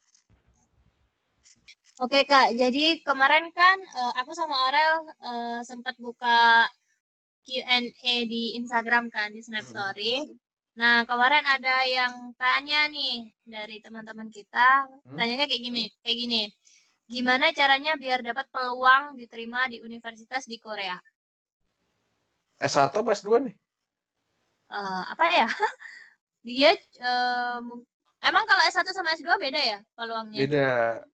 [2.04, 4.96] Oke Kak, jadi kemarin kan eh, aku sama Aurel
[5.30, 6.38] eh, sempat buka
[7.46, 9.72] Q&A di Instagram kan, di Snap Mm-mm.
[9.72, 10.14] Story.
[10.82, 13.16] Nah, kemarin ada yang tanya nih
[13.56, 14.70] dari teman-teman kita,
[15.06, 15.18] Hmm?
[15.18, 16.42] tanyanya kayak gini, kayak gini.
[17.14, 20.98] Gimana caranya biar dapat peluang diterima di universitas di Korea?
[22.70, 23.56] S1 apa S2 nih?
[24.72, 25.46] Eh, apa ya?
[26.48, 26.72] Dia
[27.68, 27.86] mung-
[28.28, 30.46] emang kalau S1 sama S2 beda ya peluangnya?
[30.48, 31.11] Beda.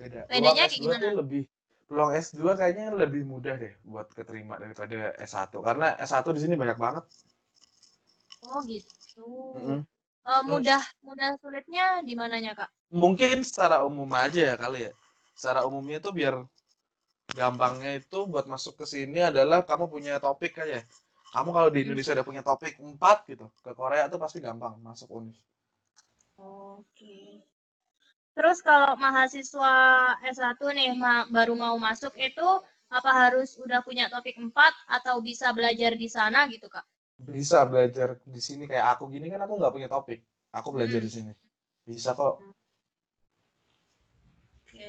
[0.00, 0.24] Beda.
[0.32, 1.02] Bedanya kayak S2 gimana?
[1.04, 1.42] tuh lebih
[1.84, 6.78] peluang S2 kayaknya lebih mudah deh buat keterima daripada S1 karena S1 di sini banyak
[6.80, 7.04] banget.
[8.48, 9.28] Oh gitu.
[9.60, 9.80] Mm-mm.
[10.24, 12.70] Eh, mudah mudah sulitnya di mananya Kak?
[12.96, 14.92] Mungkin secara umum aja ya kali ya.
[15.36, 16.40] Secara umumnya tuh biar
[17.36, 20.80] gampangnya itu buat masuk ke sini adalah kamu punya topik aja.
[21.30, 25.08] Kamu kalau di Indonesia udah punya topik 4 gitu, ke Korea tuh pasti gampang masuk
[25.14, 25.38] univ.
[26.40, 27.49] Oke.
[28.36, 29.74] Terus kalau mahasiswa
[30.24, 32.48] S1 nih ma- baru mau masuk itu
[32.90, 36.82] apa harus udah punya topik 4 atau bisa belajar di sana gitu, Kak?
[37.20, 40.20] Bisa belajar di sini kayak aku gini kan aku nggak punya topik.
[40.50, 41.06] Aku belajar Hmm.
[41.06, 41.32] di sini.
[41.86, 42.40] Bisa kok.
[44.66, 44.88] Oke.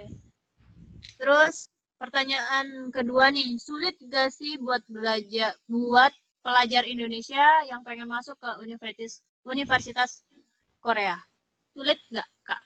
[1.20, 1.70] Terus
[2.02, 6.10] pertanyaan kedua nih, sulit gak sih buat belajar buat
[6.42, 10.26] pelajar Indonesia yang pengen masuk ke universitas Universitas
[10.82, 11.18] Korea?
[11.78, 12.62] Sulit nggak, Kak?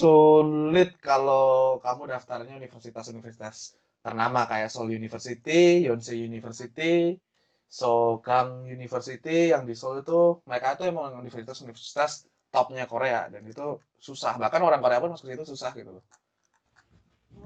[0.00, 7.20] Sulit kalau kamu daftarnya universitas-universitas ternama kayak Seoul University, Yonsei University,
[7.68, 14.36] Sogang University yang di Seoul itu mereka itu emang universitas-universitas topnya Korea dan itu susah.
[14.40, 16.04] Bahkan orang Korea pun masuk situ susah gitu loh.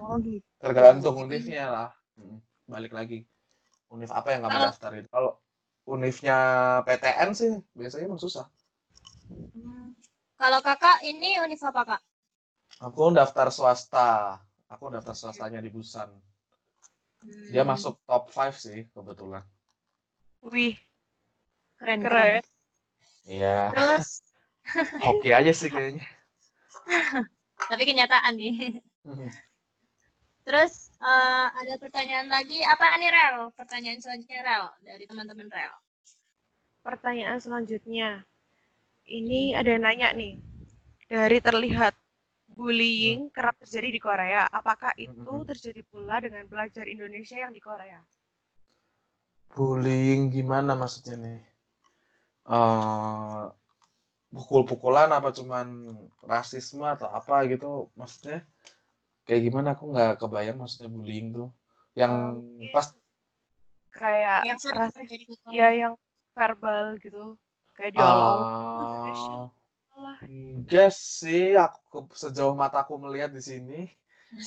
[0.02, 0.42] Oh gitu.
[0.59, 1.88] Tergantung univnya lah.
[2.18, 3.22] Mm, Balik lagi.
[3.87, 5.07] Univ apa yang kamu daftarin?
[5.07, 5.38] Kalau
[5.87, 6.38] univnya
[6.83, 8.50] PTN sih biasanya emang susah.
[10.37, 10.40] Hmm.
[10.40, 12.03] Kalau kakak ini univ apa kak?
[12.87, 14.40] Aku daftar swasta.
[14.68, 16.11] Aku daftar swastanya di Busan.
[17.53, 19.42] Dia Hmm, masuk top 5 sih kebetulan.
[20.53, 20.75] Wih,
[21.79, 22.42] keren keren.
[23.27, 24.07] Iya, Terus
[25.05, 26.07] hoki aja sih kayaknya.
[27.70, 28.81] tapi kenyataan nih.
[30.46, 30.72] Terus
[31.03, 33.37] eh, ada pertanyaan lagi apa nih Rel?
[33.59, 35.75] Pertanyaan selanjutnya Rel dari teman-teman Rel.
[36.87, 38.22] Pertanyaan selanjutnya.
[39.07, 40.35] Ini ada yang nanya nih.
[41.07, 41.95] Dari terlihat
[42.59, 45.47] bullying kerap terjadi di Korea, apakah itu Mhm.
[45.47, 48.03] terjadi pula dengan pelajar Indonesia yang di Korea?
[49.57, 51.40] Bullying gimana maksudnya nih?
[52.47, 53.42] Eh,
[54.35, 55.66] pukul-pukulan apa cuman
[56.23, 57.90] rasisme atau apa gitu?
[57.99, 58.42] Maksudnya
[59.27, 59.69] kayak gimana?
[59.75, 61.49] Aku nggak kebayang maksudnya bullying tuh.
[61.99, 62.87] Yang Mungkin pas
[63.97, 65.57] kayak Yang sering ras terjadi di Korea.
[65.59, 65.95] ya yang
[66.37, 67.25] verbal gitu,
[67.77, 69.49] kayak eh
[69.97, 73.89] Lah, enggak sih, aku sejauh mataku melihat di sini,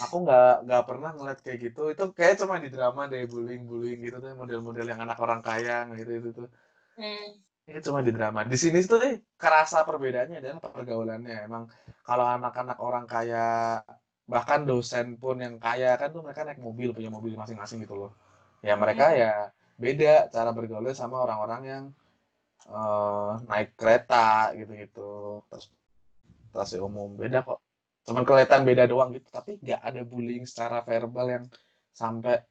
[0.04, 1.82] aku nggak nggak pernah ngeliat kayak gitu.
[1.94, 6.12] Itu kayak cuma di drama deh bullying-bullying gitu tuh model-model yang anak orang kaya gitu
[6.22, 6.50] itu tuh.
[7.02, 7.42] Hmm.
[7.70, 8.39] Ini cuma di drama.
[8.46, 11.36] Di sini tuh eh, kerasa perbedaannya adalah pergaulannya.
[11.48, 11.63] Emang
[12.06, 13.46] kalau anak-anak orang kaya,
[14.34, 18.12] bahkan dosen pun yang kaya kan tuh mereka naik mobil, punya mobil masing-masing gitu loh.
[18.62, 19.50] Ya mereka ya
[19.84, 21.84] beda cara bergaulnya sama orang-orang yang
[22.67, 25.43] eh, naik kereta gitu-gitu.
[25.48, 25.65] Terus
[26.50, 27.60] transportasi umum beda kok.
[28.10, 31.45] Cuman kelihatan beda doang gitu, tapi nggak ada bullying secara verbal yang
[31.93, 32.41] sampai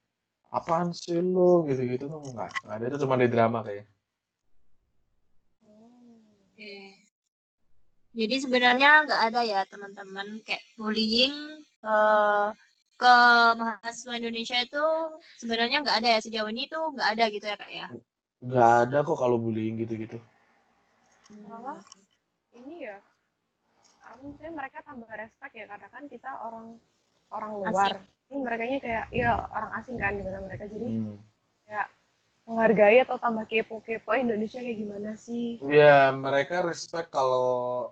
[0.54, 3.84] apaan sih lo gitu-gitu tuh nggak ada itu cuma di drama kayak.
[5.66, 6.74] Oke.
[8.14, 11.34] Jadi sebenarnya nggak ada ya teman-teman kayak bullying
[11.84, 12.48] eh,
[12.98, 13.14] ke
[13.58, 14.84] mahasiswa Indonesia itu
[15.42, 17.86] sebenarnya nggak ada ya sejauh ini tuh nggak ada gitu ya kak ya.
[18.46, 20.18] Nggak ada kok kalau bullying gitu-gitu.
[21.48, 21.76] malah
[22.56, 22.96] ini ya,
[24.10, 26.66] aku mereka tambah respect ya, karena kan kita orang
[27.34, 27.92] orang luar.
[28.28, 31.16] Ini mereka kayak ya orang asing kan di mana mereka jadi Hmm.
[31.68, 31.88] kayak
[32.48, 35.60] menghargai atau tambah kepo-kepo Indonesia kayak gimana sih?
[35.68, 37.48] Ya, mereka respect kalau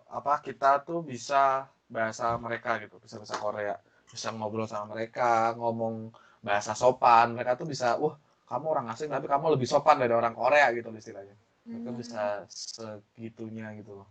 [0.08, 3.76] apa kita tuh bisa bahasa mereka gitu, bisa bahasa Korea,
[4.12, 6.14] bisa ngobrol sama mereka, ngomong
[6.46, 7.36] bahasa sopan.
[7.36, 10.88] Mereka tuh bisa, wah, kamu orang asing tapi kamu lebih sopan dari orang Korea gitu
[10.90, 11.34] loh istilahnya.
[11.66, 11.98] Mereka Hmm.
[11.98, 14.08] bisa segitunya gitu loh.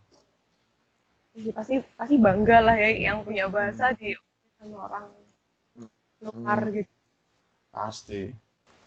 [1.36, 4.16] Jadi pasti pasti bangga lah ya yang punya bahasa di
[4.60, 5.06] sama orang
[6.24, 6.76] luar Hmm.
[6.76, 6.92] gitu.
[7.76, 8.22] Pasti.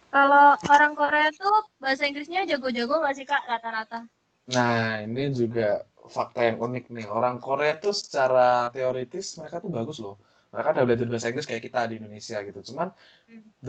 [0.08, 4.08] Kalau orang Korea tuh bahasa Inggrisnya jago-jago nggak sih kak rata-rata?
[4.48, 7.06] Nah, ini juga fakta yang unik nih.
[7.12, 10.16] Orang Korea tuh secara teoritis mereka tuh bagus loh.
[10.52, 12.61] Mereka udah belajar bahasa Inggris kayak kita di Indonesia gitu.
[12.72, 12.88] Cuman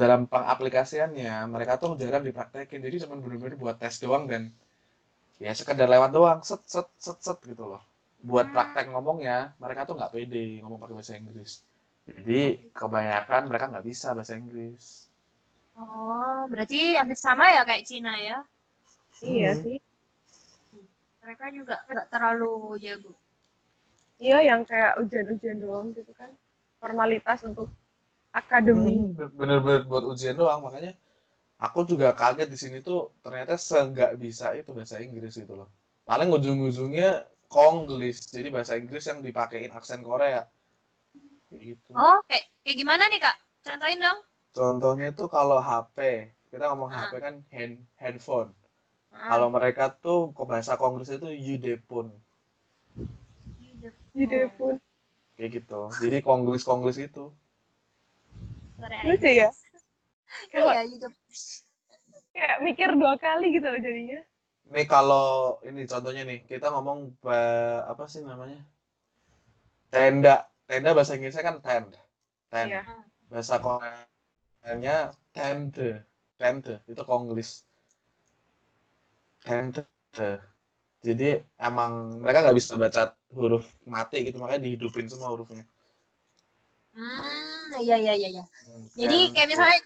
[0.02, 2.82] dalam pengaplikasiannya mereka tuh jarang dipraktekin.
[2.86, 4.44] Jadi cuman bener-bener buat tes doang dan
[5.46, 7.82] ya sekedar lewat doang, set set set set gitu loh.
[8.30, 11.52] Buat praktek ngomongnya mereka tuh nggak pede ngomong pakai bahasa Inggris.
[12.10, 12.42] Jadi
[12.80, 14.84] kebanyakan mereka nggak bisa bahasa Inggris.
[15.82, 18.38] Oh, berarti hampir sama ya kayak Cina ya?
[19.24, 19.62] Iya Hmm.
[19.64, 19.78] sih.
[21.24, 23.12] Mereka juga nggak terlalu jago.
[24.26, 26.30] Iya yang kayak ujian-ujian doang gitu kan.
[26.80, 27.68] Formalitas untuk
[28.32, 28.96] akademi.
[28.96, 30.94] Hmm, bener-bener buat ujian doang makanya
[31.60, 35.70] aku juga kaget di sini tuh ternyata seenggak bisa itu bahasa Inggris gitu loh
[36.10, 40.46] paling ujung-ujungnya Konglish jadi bahasa Inggris yang dipakein aksen Korea
[41.50, 43.36] Kayak gitu Oh, kayak kayak gimana nih kak?
[43.66, 44.20] Contohin dong.
[44.56, 45.98] contohnya tuh kalau HP
[46.50, 47.10] kita ngomong Ah.
[47.10, 48.50] HP kan hand handphone
[49.14, 52.08] Ah, kalau mereka tuh ke bahasa Konglish itu Udepun
[54.14, 54.76] Di Devon.
[55.40, 57.32] Kayak gitu jadi Konglish Konglish itu
[58.80, 59.50] Lucu ya?
[60.56, 61.10] Iya, juga.
[62.32, 64.20] kayak mikir dua kali gitu loh jadinya.
[64.70, 68.62] Nih kalau ini contohnya nih, kita ngomong ba- apa sih namanya?
[69.90, 70.46] Tenda.
[70.70, 71.98] Tenda bahasa Inggrisnya kan tent.
[72.54, 72.70] Tent.
[72.70, 72.86] Iya.
[73.28, 76.06] Bahasa Koreanya tente.
[76.38, 76.86] Tente.
[76.86, 77.66] Itu Konglis.
[79.42, 79.84] Tente.
[81.02, 85.64] Jadi emang mereka nggak bisa baca huruf mati gitu, makanya dihidupin semua hurufnya.
[86.98, 88.44] Hmm, iya iya iya iya.
[88.66, 89.80] Hmm, Jadi kayak misalnya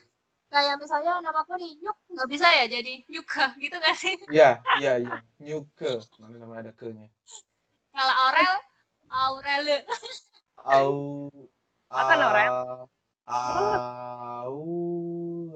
[0.48, 4.16] kayak misalnya namaku nih Yuk nggak bisa ya jadi Yuka gitu kan sih?
[4.32, 5.16] Iya, iya, iya.
[5.44, 6.00] Nyuke.
[6.22, 7.08] Nanti namanya ada ke-nya.
[7.94, 8.56] Kalau Aurel,
[9.12, 9.78] Aurele.
[10.64, 11.30] Au
[11.92, 12.50] Apa, Aurel?
[12.50, 12.88] a-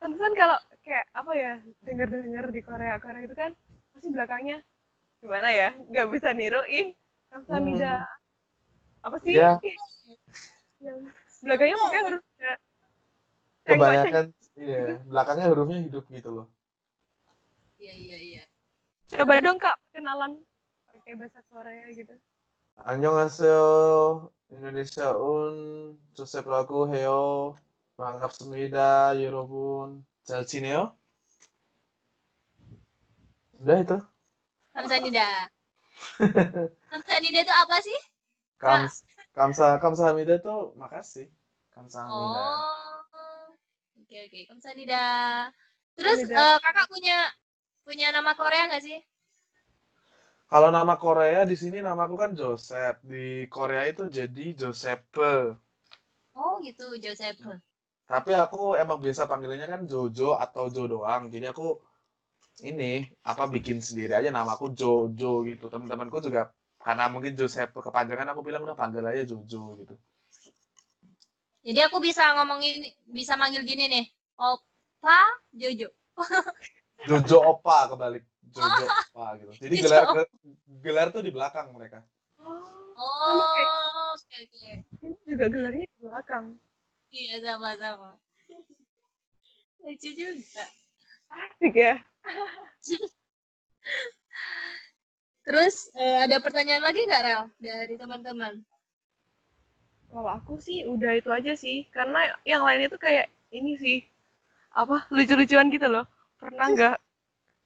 [0.00, 3.00] Pantesan kalau kayak apa ya denger denger di Korea.
[3.00, 3.50] Korea itu kan
[3.96, 4.60] pasti belakangnya
[5.24, 6.92] gimana ya nggak bisa niruin.
[7.32, 9.06] Kamsahamnida hmm.
[9.08, 9.34] apa sih?
[9.34, 9.58] Ya.
[9.58, 9.58] Yeah.
[10.84, 10.98] Ya, yang
[11.40, 12.22] belakangnya mungkin harus
[13.64, 14.24] kebanyakan
[14.60, 16.46] iya belakangnya hurufnya hidup gitu loh.
[17.80, 18.42] Iya iya iya.
[19.08, 20.38] Coba dong kak kenalan
[20.92, 22.14] pakai bahasa Korea gitu.
[22.84, 23.64] Annyeonghaseyo
[24.52, 25.54] Indonesia un
[26.12, 27.54] Joseph Lagu Heo
[27.96, 30.96] Mangkap Semida Yerobun Chelsea Neo.
[33.60, 33.98] Udah itu.
[34.74, 35.28] Kamsahamnida.
[36.90, 37.98] Kamsahamnida itu apa sih?
[38.58, 41.26] Kams Kamsa sanida itu makasih.
[41.74, 42.42] Kamsahamnida.
[42.46, 43.50] Oh.
[43.98, 45.50] Oke oke, okay.
[45.98, 47.18] Terus Uh, kakak punya
[47.82, 48.98] punya nama Korea nggak sih?
[50.46, 53.02] Kalau nama Korea di sini namaku kan Joseph.
[53.02, 55.02] Di Korea itu jadi Joseph.
[56.34, 57.58] Oh gitu, Josepe.
[58.04, 61.32] Tapi aku emang biasa panggilnya kan Jojo atau Jo doang.
[61.32, 61.80] Jadi aku
[62.62, 65.72] ini apa bikin sendiri aja namaku Jojo gitu.
[65.72, 66.52] Teman-temanku juga
[66.84, 69.94] karena mungkin Joseph kepanjangan aku bilang udah panggil aja Jojo gitu.
[71.64, 74.04] Jadi aku bisa ngomongin, bisa manggil gini nih.
[74.36, 75.20] Opa
[75.56, 75.88] Jojo.
[77.08, 78.24] Jojo Opa kebalik.
[78.52, 79.52] Jojo Opa gitu.
[79.64, 80.28] Jadi Jojo gelar
[80.84, 82.04] gelar tuh di belakang mereka.
[82.94, 84.70] Oh, oke oke.
[85.02, 86.54] ini juga gelarnya di belakang
[87.14, 88.10] Iya sama-sama.
[89.86, 90.64] Lucu juga.
[91.34, 91.94] asik ya
[95.44, 98.62] Terus eh, ada pertanyaan lagi nggak Rel dari teman-teman?
[100.14, 103.98] kalau aku sih udah itu aja sih karena yang lain itu kayak ini sih
[104.70, 106.06] apa lucu-lucuan gitu loh
[106.38, 106.96] pernah nggak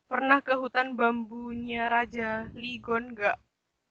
[0.09, 3.37] pernah ke hutan bambunya Raja Ligon nggak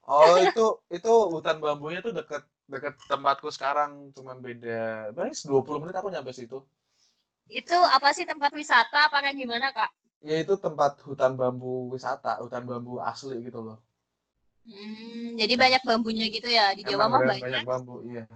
[0.09, 5.95] Oh itu itu hutan bambunya tuh deket deket tempatku sekarang cuman beda paling 20 menit
[5.95, 6.60] aku nyampe situ.
[7.47, 9.08] Itu apa sih tempat wisata?
[9.08, 9.89] Apa kayak gimana kak?
[10.30, 13.77] Ya itu tempat hutan bambu wisata, hutan bambu asli gitu loh.
[14.67, 17.43] Hmm, jadi banyak bambunya gitu ya di Jawa mah banyak.
[17.43, 18.27] banyak bambu, iya.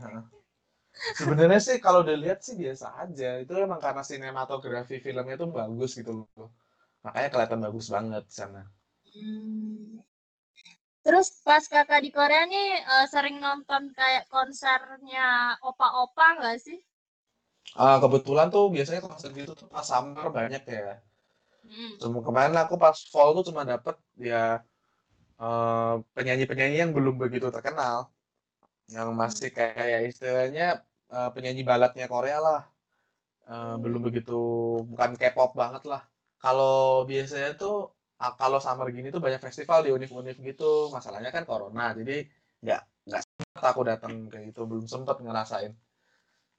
[1.20, 3.30] Sebenarnya sih kalau dilihat sih biasa aja.
[3.44, 6.50] Itu emang karena sinematografi filmnya tuh bagus gitu loh.
[7.04, 8.62] Makanya kelihatan bagus banget sana.
[9.12, 10.00] Hmm.
[11.02, 16.80] Terus pas kakak di Korea nih eh, sering nonton kayak konsernya opa-opa nggak sih?
[17.74, 21.02] Ah, kebetulan tuh biasanya konser gitu tuh pas summer banyak ya.
[21.66, 21.94] Hmm.
[22.02, 24.62] Cuma kemarin aku pas fall tuh cuma dapet ya
[25.42, 28.14] eh, penyanyi-penyanyi yang belum begitu terkenal.
[28.92, 32.62] Yang masih kayak istilahnya eh, penyanyi baladnya Korea lah.
[33.52, 34.38] Eh, belum begitu,
[34.90, 36.02] bukan K-pop banget lah.
[36.44, 37.94] Kalau biasanya tuh
[38.42, 40.72] kalau summer gini tuh banyak festival di univ-univ gitu.
[40.96, 42.16] Masalahnya kan corona, jadi
[42.64, 45.74] nggak nggak sempet aku datang kayak gitu, belum sempet ngerasain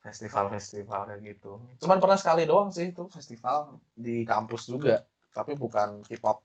[0.07, 1.53] festival-festival kayak gitu.
[1.83, 3.59] Cuman pernah sekali doang sih itu festival
[4.07, 4.95] di kampus juga,
[5.37, 6.39] tapi bukan K-pop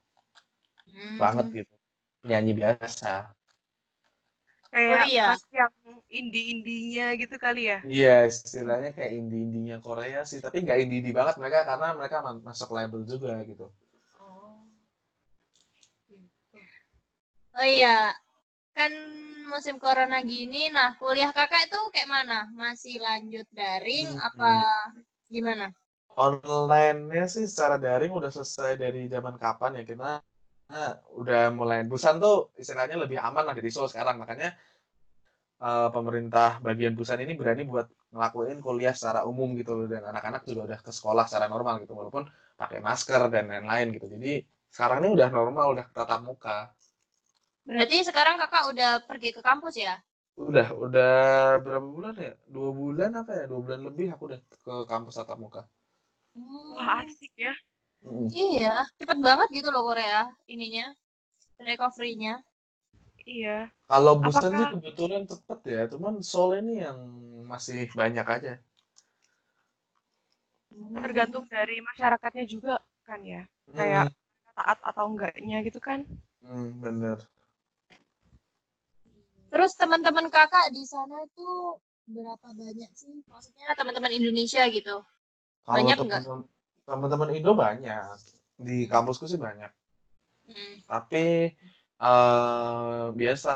[0.88, 1.18] Hmm.
[1.22, 1.74] banget gitu.
[2.22, 3.12] Penyanyi biasa.
[4.74, 5.26] kayak Oh, iya.
[5.32, 5.74] pas yang
[6.20, 11.60] indie-indinya gitu kali ya Iya, istilahnya kayak indie-indinya Korea sih, tapi nggak indie-indie banget mereka
[11.70, 13.66] karena mereka ma- masuk label juga gitu.
[17.58, 18.14] Oh iya,
[18.78, 18.92] kan
[19.50, 22.46] musim corona gini, nah kuliah kakak itu kayak mana?
[22.54, 24.28] Masih lanjut daring Hmm.
[24.30, 24.52] apa
[25.34, 25.66] gimana?
[26.18, 30.22] Online-nya sih secara daring udah selesai dari zaman kapan ya kita
[30.70, 34.50] nah, udah mulai Busan tuh istilahnya lebih aman lah dari Seoul sekarang makanya
[35.62, 40.42] eh, pemerintah bagian Busan ini berani buat ngelakuin kuliah secara umum gitu loh dan anak-anak
[40.50, 42.26] juga udah ke sekolah secara normal gitu walaupun
[42.58, 44.42] pakai masker dan lain-lain gitu jadi
[44.74, 46.74] sekarang ini udah normal udah tatap muka
[47.68, 49.96] Berarti sekarang kakak udah pergi ke kampus ya?
[50.38, 51.14] udah udah
[51.66, 55.42] berapa bulan ya dua bulan apa ya dua bulan lebih aku udah ke kampus tatap
[55.42, 55.66] muka
[56.78, 57.54] wah asik ya
[58.06, 58.30] Mm.
[58.30, 60.94] Iya, cepet banget gitu loh Korea ininya,
[61.60, 62.40] recovery-nya.
[63.26, 63.74] Iya.
[63.90, 66.98] Kalau sih Apakah kebetulan cepet ya, cuman Seoul ini yang
[67.50, 68.54] masih banyak aja.
[71.02, 73.44] tergantung dari masyarakatnya juga kan ya.
[73.74, 74.14] Kayak
[74.54, 76.06] taat atau enggaknya gitu kan.
[76.46, 77.18] Hmm, bener.
[79.48, 83.24] Terus teman-teman kakak di sana itu berapa banyak sih?
[83.28, 85.04] Maksudnya teman-teman Indonesia gitu.
[85.64, 86.22] Kalau Banyak nggak?
[86.24, 86.50] teman-
[86.88, 88.16] teman-teman Indo banyak.
[88.60, 89.72] Di kampusku sih banyak.
[90.48, 90.76] Hmm.
[90.88, 91.52] Tapi
[91.98, 93.52] eh biasa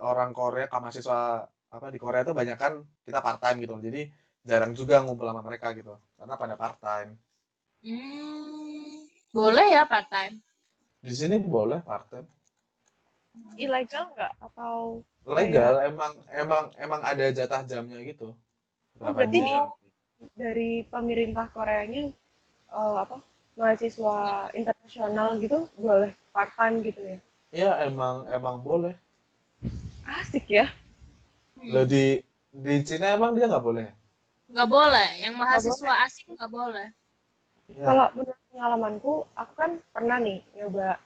[0.00, 3.74] orang Korea, mahasiswa apa di Korea tuh banyak kan kita part time gitu.
[3.78, 4.10] Jadi
[4.44, 5.94] jarang juga ngumpul sama mereka gitu.
[6.18, 7.10] Karena pada part time.
[7.84, 9.04] Hmm,
[9.34, 10.40] boleh ya part time.
[11.04, 12.28] Di sini boleh part time.
[13.58, 18.36] Ilegal nggak atau Legal, emang emang emang ada jatah jamnya gitu.
[19.00, 19.66] Berapa berarti jam.
[20.36, 22.12] dari pemerintah Koreanya
[22.72, 23.16] eh, apa
[23.56, 27.18] mahasiswa internasional gitu boleh part time gitu ya?
[27.54, 28.94] Ya emang emang boleh.
[30.04, 30.68] Asik ya.
[31.64, 32.20] Loh di
[32.52, 33.86] di Cina emang dia nggak boleh.
[34.52, 35.08] Nggak boleh.
[35.24, 36.88] Yang mahasiswa asing nggak boleh.
[37.72, 37.84] Ya.
[37.88, 41.00] Kalau menurut pengalamanku, aku kan pernah nih nyoba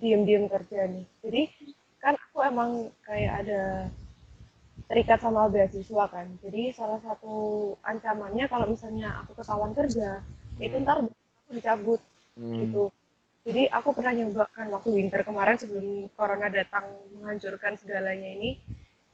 [0.00, 1.04] diem-diem kerja nih.
[1.20, 1.42] Jadi
[1.98, 2.70] kan aku emang
[3.06, 3.62] kayak ada
[4.88, 6.26] terikat sama beasiswa kan.
[6.40, 7.34] Jadi salah satu
[7.84, 10.22] ancamannya kalau misalnya aku ketahuan kerja,
[10.58, 10.84] itu Hmm.
[10.86, 12.00] ntar aku dicabut
[12.38, 12.64] Hmm.
[12.64, 12.84] gitu.
[13.48, 16.84] Jadi aku pernah nyoba kan waktu winter kemarin sebelum corona datang
[17.16, 18.60] menghancurkan segalanya ini,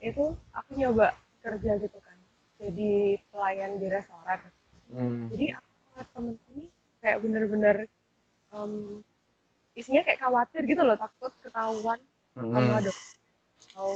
[0.02, 2.18] itu aku nyoba kerja gitu kan.
[2.62, 4.40] Jadi pelayan di restoran
[4.94, 5.26] Hmm.
[5.32, 6.68] jadi aku temen ini
[7.00, 7.76] kayak bener-bener
[8.52, 9.02] em,
[9.74, 11.98] isinya kayak khawatir gitu loh takut ketahuan
[12.34, 12.82] sama Hmm.
[12.82, 13.16] dosen
[13.70, 13.88] atau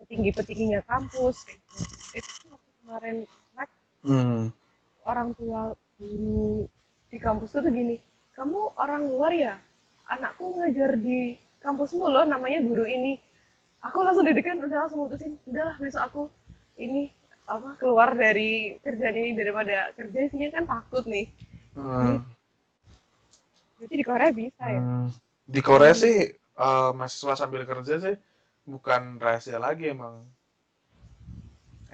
[0.00, 1.76] petinggi-petingginya kampus gitu.
[2.14, 3.16] itu waktu kemarin
[3.56, 4.52] like, Hmm.
[5.04, 6.64] orang tua guru
[7.08, 8.00] di kampus tuh gini
[8.32, 9.54] kamu orang luar ya
[10.06, 13.20] anakku ngajar di kampusmu loh namanya guru ini
[13.80, 16.22] aku langsung didikan udah langsung mutusin udahlah besok aku
[16.76, 17.12] ini
[17.44, 21.28] apa keluar dari kerjaan ini daripada kerja isinya kan takut nih
[21.70, 22.18] Hmm.
[23.78, 24.80] Berarti di Korea bisa ya?
[24.82, 25.06] Hmm.
[25.46, 26.28] Di Korea sih
[26.66, 28.14] eh, mahasiswa sambil kerja sih
[28.72, 30.14] bukan rahasia lagi emang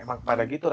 [0.02, 0.66] emang pada gitu.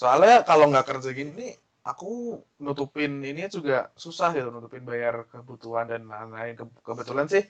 [0.00, 1.46] Soalnya kalau nggak kerja gini,
[1.90, 6.54] aku nutupin ini juga susah gitu nutupin bayar kebutuhan dan lain-lain.
[6.58, 7.42] Ke- Kebetulan sih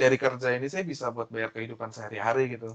[0.00, 2.70] dari kerja ini saya bisa buat bayar kehidupan sehari-hari gitu.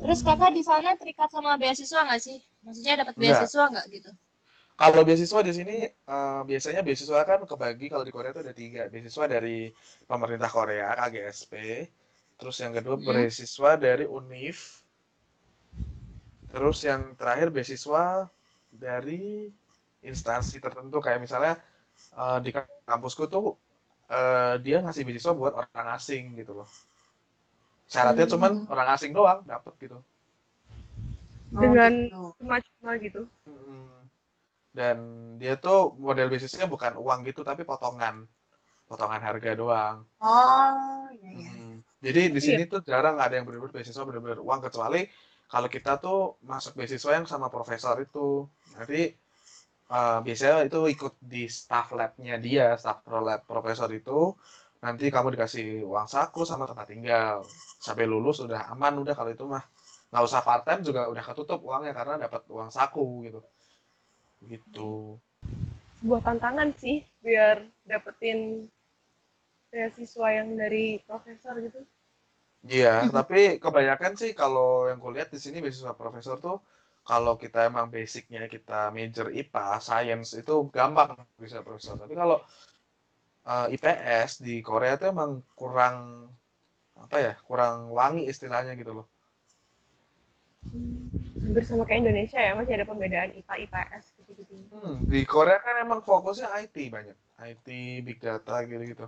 [0.00, 2.38] Terus kakak di sana terikat sama beasiswa nggak sih?
[2.64, 4.10] Maksudnya dapat beasiswa nggak gitu?
[4.72, 8.88] Kalau beasiswa di sini eh, biasanya beasiswa kan kebagi kalau di Korea itu ada tiga
[8.90, 9.70] beasiswa dari
[10.04, 11.52] pemerintah Korea KGSP,
[12.40, 13.06] terus yang kedua Hmm.
[13.06, 14.82] beasiswa dari UNIF,
[16.50, 18.26] terus yang terakhir beasiswa
[18.72, 19.52] dari
[20.02, 21.54] instansi tertentu kayak misalnya
[22.18, 22.50] eh, di
[22.88, 23.54] kampusku tuh
[24.10, 26.68] eh, dia ngasih beasiswa buat orang asing gitu loh.
[27.86, 28.32] Syaratnya Hmm.
[28.34, 30.00] cuman orang asing doang dapat gitu.
[31.52, 32.40] Dengan- Oh, gitu.
[32.40, 33.22] Cuma-cuma gitu.
[33.44, 34.01] Mm.
[34.72, 34.96] Dan
[35.40, 38.24] dia tuh model bisnisnya bukan uang gitu, tapi potongan.
[38.88, 39.96] Potongan harga doang.
[40.22, 41.52] Oh, iya iya.
[42.02, 45.06] Jadi di sini tuh jarang ada yang benar-benar beasiswa benar-benar uang kecuali
[45.52, 46.18] kalau kita tuh
[46.50, 48.48] masuk beasiswa yang sama profesor itu.
[48.74, 49.00] Nanti
[49.98, 54.34] eh, biasanya itu ikut di staff lab-nya dia, staff pro lab profesor itu.
[54.84, 57.36] Nanti kamu dikasih uang saku sama tempat tinggal.
[57.86, 59.62] Sampai lulus udah aman udah kalau itu mah
[60.10, 63.40] nggak usah part time juga udah ketutup uangnya karena dapat uang saku gitu.
[64.46, 65.18] Gitu.
[66.02, 68.66] Sebuah tantangan sih biar dapetin
[69.72, 71.80] beasiswa yang dari profesor gitu.
[72.62, 76.62] Iya, tapi kebanyakan sih kalau yang kulihat di sini beasiswa profesor tuh
[77.02, 81.98] kalau kita emang basicnya kita major IPA, science itu gampang bisa profesor.
[81.98, 82.38] Tapi kalau
[83.46, 86.30] eh, IPS di Korea tuh emang kurang
[86.94, 89.06] apa ya, kurang wangi istilahnya gitu loh.
[91.42, 94.11] Hampir sama kayak Indonesia ya, masih ada pembedaan IPA, IPS.
[94.72, 97.68] Hmm, di Korea kan emang fokusnya IT banyak, IT,
[98.02, 99.06] big data gitu-gitu.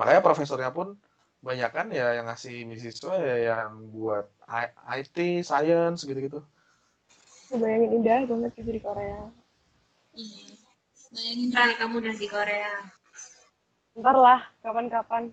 [0.00, 0.96] Makanya profesornya pun
[1.38, 4.26] banyak kan ya yang ngasih beasiswa ya yang buat
[4.98, 6.42] IT, science gitu-gitu.
[7.52, 9.28] Bayangin indah banget gitu di Korea.
[10.16, 10.46] Iya.
[11.14, 12.72] Bayangin kali kamu udah di Korea.
[13.98, 15.32] Ntar lah, kapan-kapan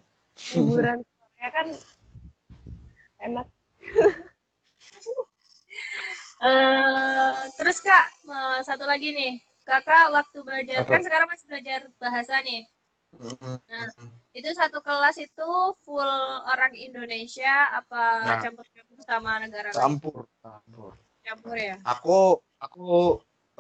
[0.56, 1.68] liburan Korea kan
[3.24, 3.48] enak.
[6.44, 10.92] Eh, terus kak, eh, satu lagi nih, kakak waktu belajar Apa?
[10.92, 12.68] kan sekarang masih belajar bahasa nih.
[13.16, 13.56] Mm-mm.
[13.72, 13.88] Nah,
[14.36, 15.50] itu satu kelas itu
[15.88, 16.12] full
[16.44, 18.40] orang Indonesia apa Nah.
[18.44, 19.80] campur-campur sama negara lain?
[19.80, 20.92] Campur, campur.
[21.24, 21.80] Campur ya.
[21.88, 22.86] Aku, aku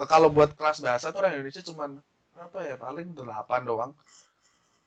[0.05, 2.03] kalau buat kelas bahasa tuh orang Indonesia cuman
[2.35, 3.91] apa ya paling delapan doang.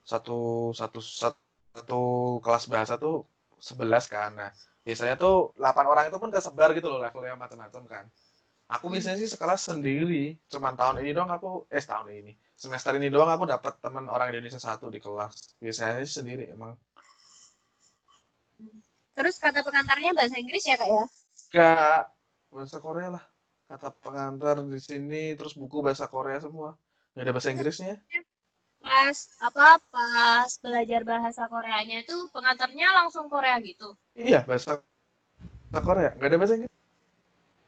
[0.05, 1.41] Satu, satu, satu,
[1.73, 2.01] satu
[2.45, 3.25] kelas bahasa tuh
[3.57, 4.37] 11 kan.
[4.37, 4.53] Nah,
[4.89, 8.05] biasanya tuh 8 orang itu pun tersebar gitu loh levelnya macam-macam kan.
[8.73, 10.41] Aku biasanya sih sekelas sendiri.
[10.49, 12.33] Cuman tahun ini doang aku, eh tahun ini.
[12.57, 15.61] Semester ini doang aku dapat teman orang Indonesia satu di kelas.
[15.61, 16.73] Biasanya sih sendiri emang.
[19.13, 21.05] Terus kata pengantarnya bahasa Inggris ya kak ya?
[21.53, 22.01] Gak
[22.49, 23.25] bahasa Korea lah.
[23.69, 26.73] Kata pengantar di sini, terus buku bahasa Korea semua.
[27.13, 28.01] Gak ada bahasa Inggrisnya.
[28.89, 33.93] Pas apa pas belajar bahasa Koreanya itu pengantarnya langsung Korea gitu.
[34.17, 34.81] Iya, bahasa
[35.69, 36.11] bahasa Korea.
[36.17, 36.77] Gak ada bahasa Inggris.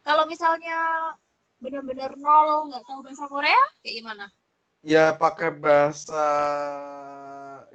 [0.00, 0.78] Kalau misalnya
[1.60, 4.24] benar-benar nol nggak tahu bahasa Korea, kayak gimana?
[4.80, 6.24] Ya pakai bahasa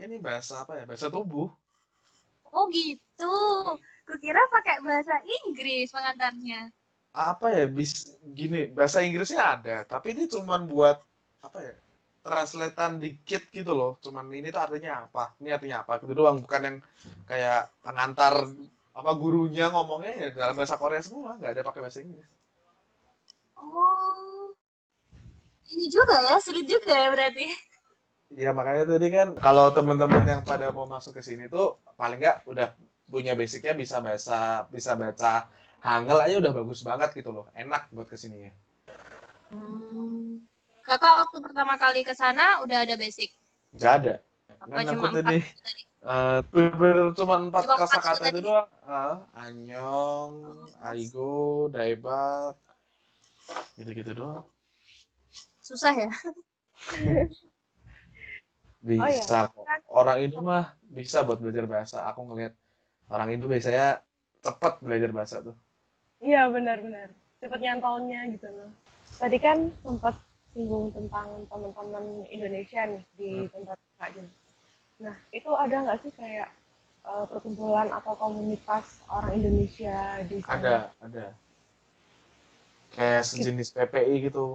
[0.02, 0.90] ini bahasa apa ya?
[0.90, 1.54] Bahasa tubuh.
[2.50, 3.38] Oh gitu.
[4.10, 6.74] Kukira pakai bahasa Inggris pengantarnya.
[7.14, 7.70] Apa ya?
[7.70, 10.98] Bis gini, bahasa Inggrisnya ada, tapi ini cuman buat
[11.46, 11.78] apa ya?
[12.26, 14.02] Translatean dikit gitu loh.
[14.02, 15.38] Cuman ini tuh artinya apa?
[15.38, 16.02] Ini artinya apa?
[16.02, 16.78] Gitu doang, bukan yang
[17.30, 18.50] kayak pengantar
[18.96, 22.26] apa gurunya ngomongnya ya dalam bahasa Korea semua, nggak ada pakai bahasa Inggris.
[23.62, 24.50] Oh.
[25.70, 27.48] Ini juga ya, sulit juga ya berarti.
[28.34, 32.50] Ya makanya tadi kan kalau teman-teman yang pada mau masuk ke sini tuh paling nggak
[32.50, 32.74] udah
[33.06, 35.46] punya basicnya bisa bahasa bisa baca
[35.86, 38.50] Hangul aja udah bagus banget gitu loh enak buat ke sininya
[39.46, 40.42] Hmm.
[40.86, 43.34] Kakak waktu pertama kali ke sana udah ada basic.
[43.74, 44.14] nggak ada.
[44.62, 45.40] Apa kan cuma aku empat tadi?
[46.06, 48.38] eh bener-bener cuma empat Cuma empat kosakata tadi.
[48.38, 48.70] itu doang.
[48.86, 50.34] Ah, anyong
[50.86, 52.56] aigo daebak
[53.82, 54.46] gitu-gitu doang.
[55.66, 56.12] Susah ya?
[58.86, 59.50] bisa.
[59.50, 62.06] Kok orang Indo mah bisa buat belajar bahasa.
[62.14, 62.54] Aku ngeliat
[63.10, 64.06] orang Indo biasanya
[64.46, 65.58] cepat belajar bahasa tuh.
[66.22, 67.10] Iya benar-benar.
[67.42, 68.70] Cepet nyantolnya gitu loh.
[69.18, 70.14] Tadi kan sempat
[70.56, 74.10] singgung tentang teman-teman Indonesia nih di tempat Kak.
[75.04, 76.50] Nah itu ada nggak sih kayak
[77.04, 80.56] eh, perkumpulan atau komunitas orang Indonesia di sana?
[80.56, 81.26] ada ada
[82.96, 84.46] kayak sejenis PPI gitu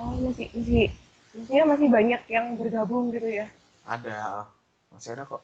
[0.00, 0.88] Oh masih masih
[1.36, 3.46] maksudnya masih banyak yang bergabung gitu ya?
[3.94, 4.46] ada
[4.94, 5.42] masih ada kok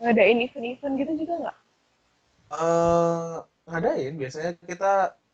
[0.00, 1.56] Ngadain event-event gitu juga nggak?
[2.60, 3.34] eh
[3.68, 4.86] ngadain biasanya kita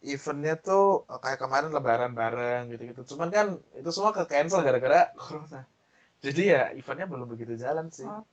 [0.03, 3.47] eventnya tuh eh, kayak kemarin lebaran bareng gitu-gitu cuman kan
[3.79, 5.63] itu semua ke cancel gara-gara corona
[6.23, 8.27] jadi ya eventnya belum begitu jalan sih Oh.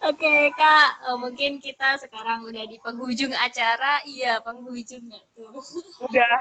[0.00, 4.00] Oke kak, Eh, mungkin kita sekarang udah di penghujung acara.
[4.08, 5.52] Iya penghujung nggak tuh?
[6.08, 6.40] Udah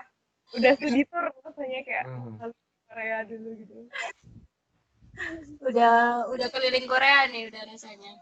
[0.55, 2.39] udah studi tour rasanya kayak Hmm.
[2.87, 3.75] Korea dulu gitu.
[5.59, 8.15] Udah udah keliling Korea nih udah rasanya.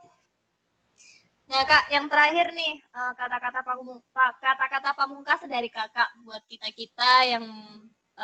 [1.51, 6.67] Nah kak, yang terakhir nih eh, kata-kata pamung- pa- kata-kata pamungkas dari kakak buat kita
[6.79, 7.45] kita yang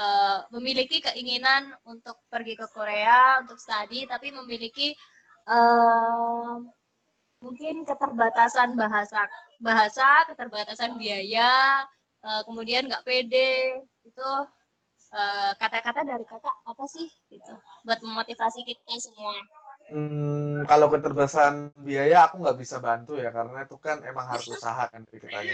[0.01, 4.87] eh, memiliki keinginan untuk pergi ke Korea untuk studi, tapi memiliki
[5.53, 6.53] eh,
[7.43, 9.21] mungkin keterbatasan bahasa
[9.67, 11.51] bahasa, keterbatasan biaya,
[12.27, 13.51] eh, kemudian nggak pede
[14.09, 14.29] itu
[15.61, 17.53] kata-kata dari kakak apa sih gitu
[17.85, 19.35] buat memotivasi kita semua.
[19.93, 21.53] Hmm, kalau keterbatasan
[21.87, 25.53] biaya aku nggak bisa bantu ya karena itu kan emang harus usaha kan dari kitanya.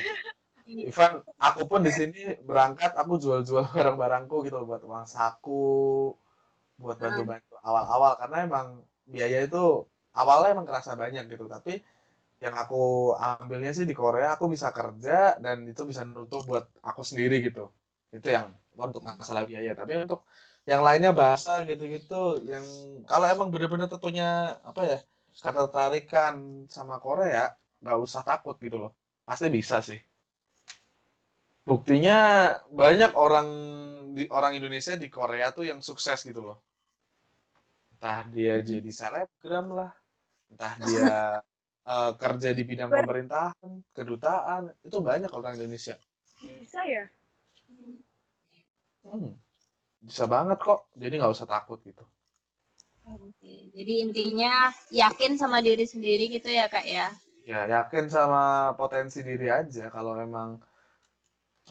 [0.89, 1.11] Ivan,
[1.47, 6.15] aku pun di sini berangkat aku jual-jual barang-barangku gitu buat uang saku,
[6.79, 8.67] buat bantu-bantu awal-awal karena emang
[9.03, 9.83] biaya itu
[10.15, 11.83] awalnya emang kerasa banyak gitu tapi
[12.43, 17.01] yang aku ambilnya sih di Korea aku bisa kerja dan itu bisa nutup buat aku
[17.03, 17.67] sendiri gitu.
[18.15, 20.23] Itu yang untuk masalah biaya tapi untuk
[20.69, 22.61] yang lainnya bahasa gitu-gitu yang
[23.09, 24.99] kalau emang bener-bener tentunya apa ya
[25.33, 27.49] ketertarikan sama Korea
[27.81, 28.91] nggak usah takut gitu loh.
[29.25, 29.97] Pasti bisa sih.
[31.65, 32.17] Buktinya
[32.69, 33.47] banyak orang
[34.13, 36.57] di orang Indonesia di Korea tuh yang sukses gitu loh.
[37.97, 39.91] Entah dia jadi selebgram lah
[40.49, 41.13] entah dia
[41.93, 45.97] eh, kerja di bidang pemerintahan kedutaan itu banyak orang Indonesia.
[46.41, 47.05] Bisa ya?
[49.05, 49.33] Hmm,
[50.07, 50.79] bisa banget kok.
[51.01, 52.03] Jadi nggak usah takut gitu.
[53.13, 54.53] Oke, Jadi intinya
[55.01, 57.07] yakin sama diri sendiri gitu ya kak ya.
[57.51, 58.41] ya yakin sama
[58.79, 59.83] potensi diri aja.
[59.95, 60.49] Kalau emang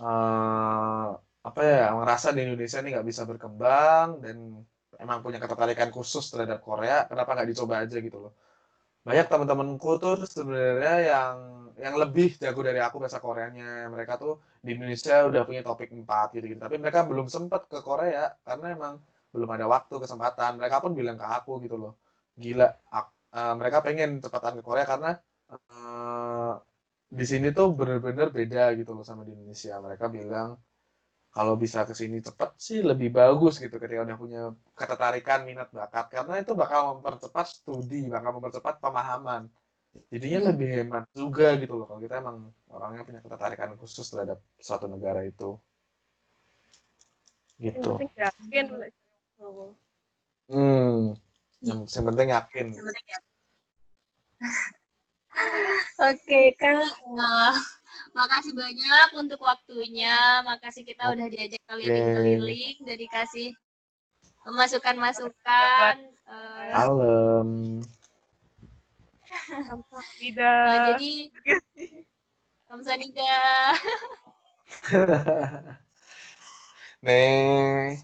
[0.08, 1.06] eh
[1.48, 4.36] apa ya ngerasa di Indonesia ini nggak bisa berkembang dan
[5.02, 8.32] emang punya ketertarikan khusus terhadap Korea kenapa nggak dicoba aja gitu loh
[9.08, 11.36] banyak teman-temanku tuh sebenarnya yang
[11.84, 13.66] yang lebih jago dari aku bahasa Koreanya.
[13.94, 14.32] Mereka tuh
[14.64, 18.66] di Indonesia udah punya topik 4 gitu gitu tapi mereka belum sempat ke Korea karena
[18.76, 18.94] emang
[19.34, 20.50] belum ada waktu kesempatan.
[20.60, 21.92] Mereka pun bilang ke aku gitu loh
[22.42, 22.66] gila
[22.98, 25.10] ak- eh, mereka pengen cepatan ke Korea karena
[25.52, 26.52] eh,
[27.18, 29.74] di sini tuh bener-bener beda gitu loh sama di Indonesia.
[29.86, 30.48] Mereka bilang
[31.28, 36.08] kalau bisa ke sini cepet sih lebih bagus gitu ketika udah punya ketertarikan minat bakat
[36.08, 39.46] karena itu bakal mempercepat studi, bakal mempercepat pemahaman.
[40.12, 44.86] Jadinya lebih hemat juga gitu loh kalau kita emang orangnya punya ketertarikan khusus terhadap suatu
[44.88, 45.58] negara itu.
[47.58, 47.90] Gitu.
[48.16, 48.64] yakin.
[50.48, 51.18] Hmm.
[51.60, 52.66] Yang, yang penting yakin.
[56.08, 56.88] Oke, Kak.
[57.10, 57.54] Nah,
[58.18, 60.42] makasih banyak untuk waktunya.
[60.42, 63.54] Makasih kita udah diajak keliling-keliling, udah dikasih
[64.50, 65.94] masukan-masukan.
[66.28, 67.50] Eh, Kalem.
[70.18, 70.66] Tidak.
[70.66, 71.12] nah, jadi,
[72.66, 73.38] Kamsahamnida.
[77.06, 77.94] Nih.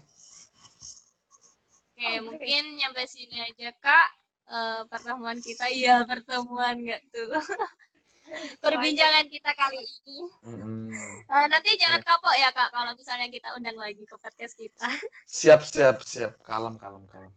[1.95, 4.09] Oke, mungkin nyampe sini aja, Kak.
[4.45, 7.33] Eh, pertemuan kita, iya pertemuan nggak tuh.
[8.61, 10.19] Perbincangan kita kali ini.
[10.45, 10.89] Mm-mm.
[11.29, 14.89] Eh, nanti jangan kapok ya, Kak, kalau misalnya kita undang lagi ke podcast kita.
[15.29, 16.37] Siap, siap, siap.
[16.41, 17.33] Kalem, kalem, kalem.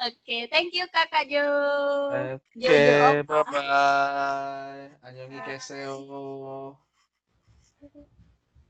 [0.00, 1.46] Oke, thank you, Kakak Jo.
[2.10, 5.06] Oke, Jojo, bye-bye.
[5.06, 5.98] Annyeonghi keseyo.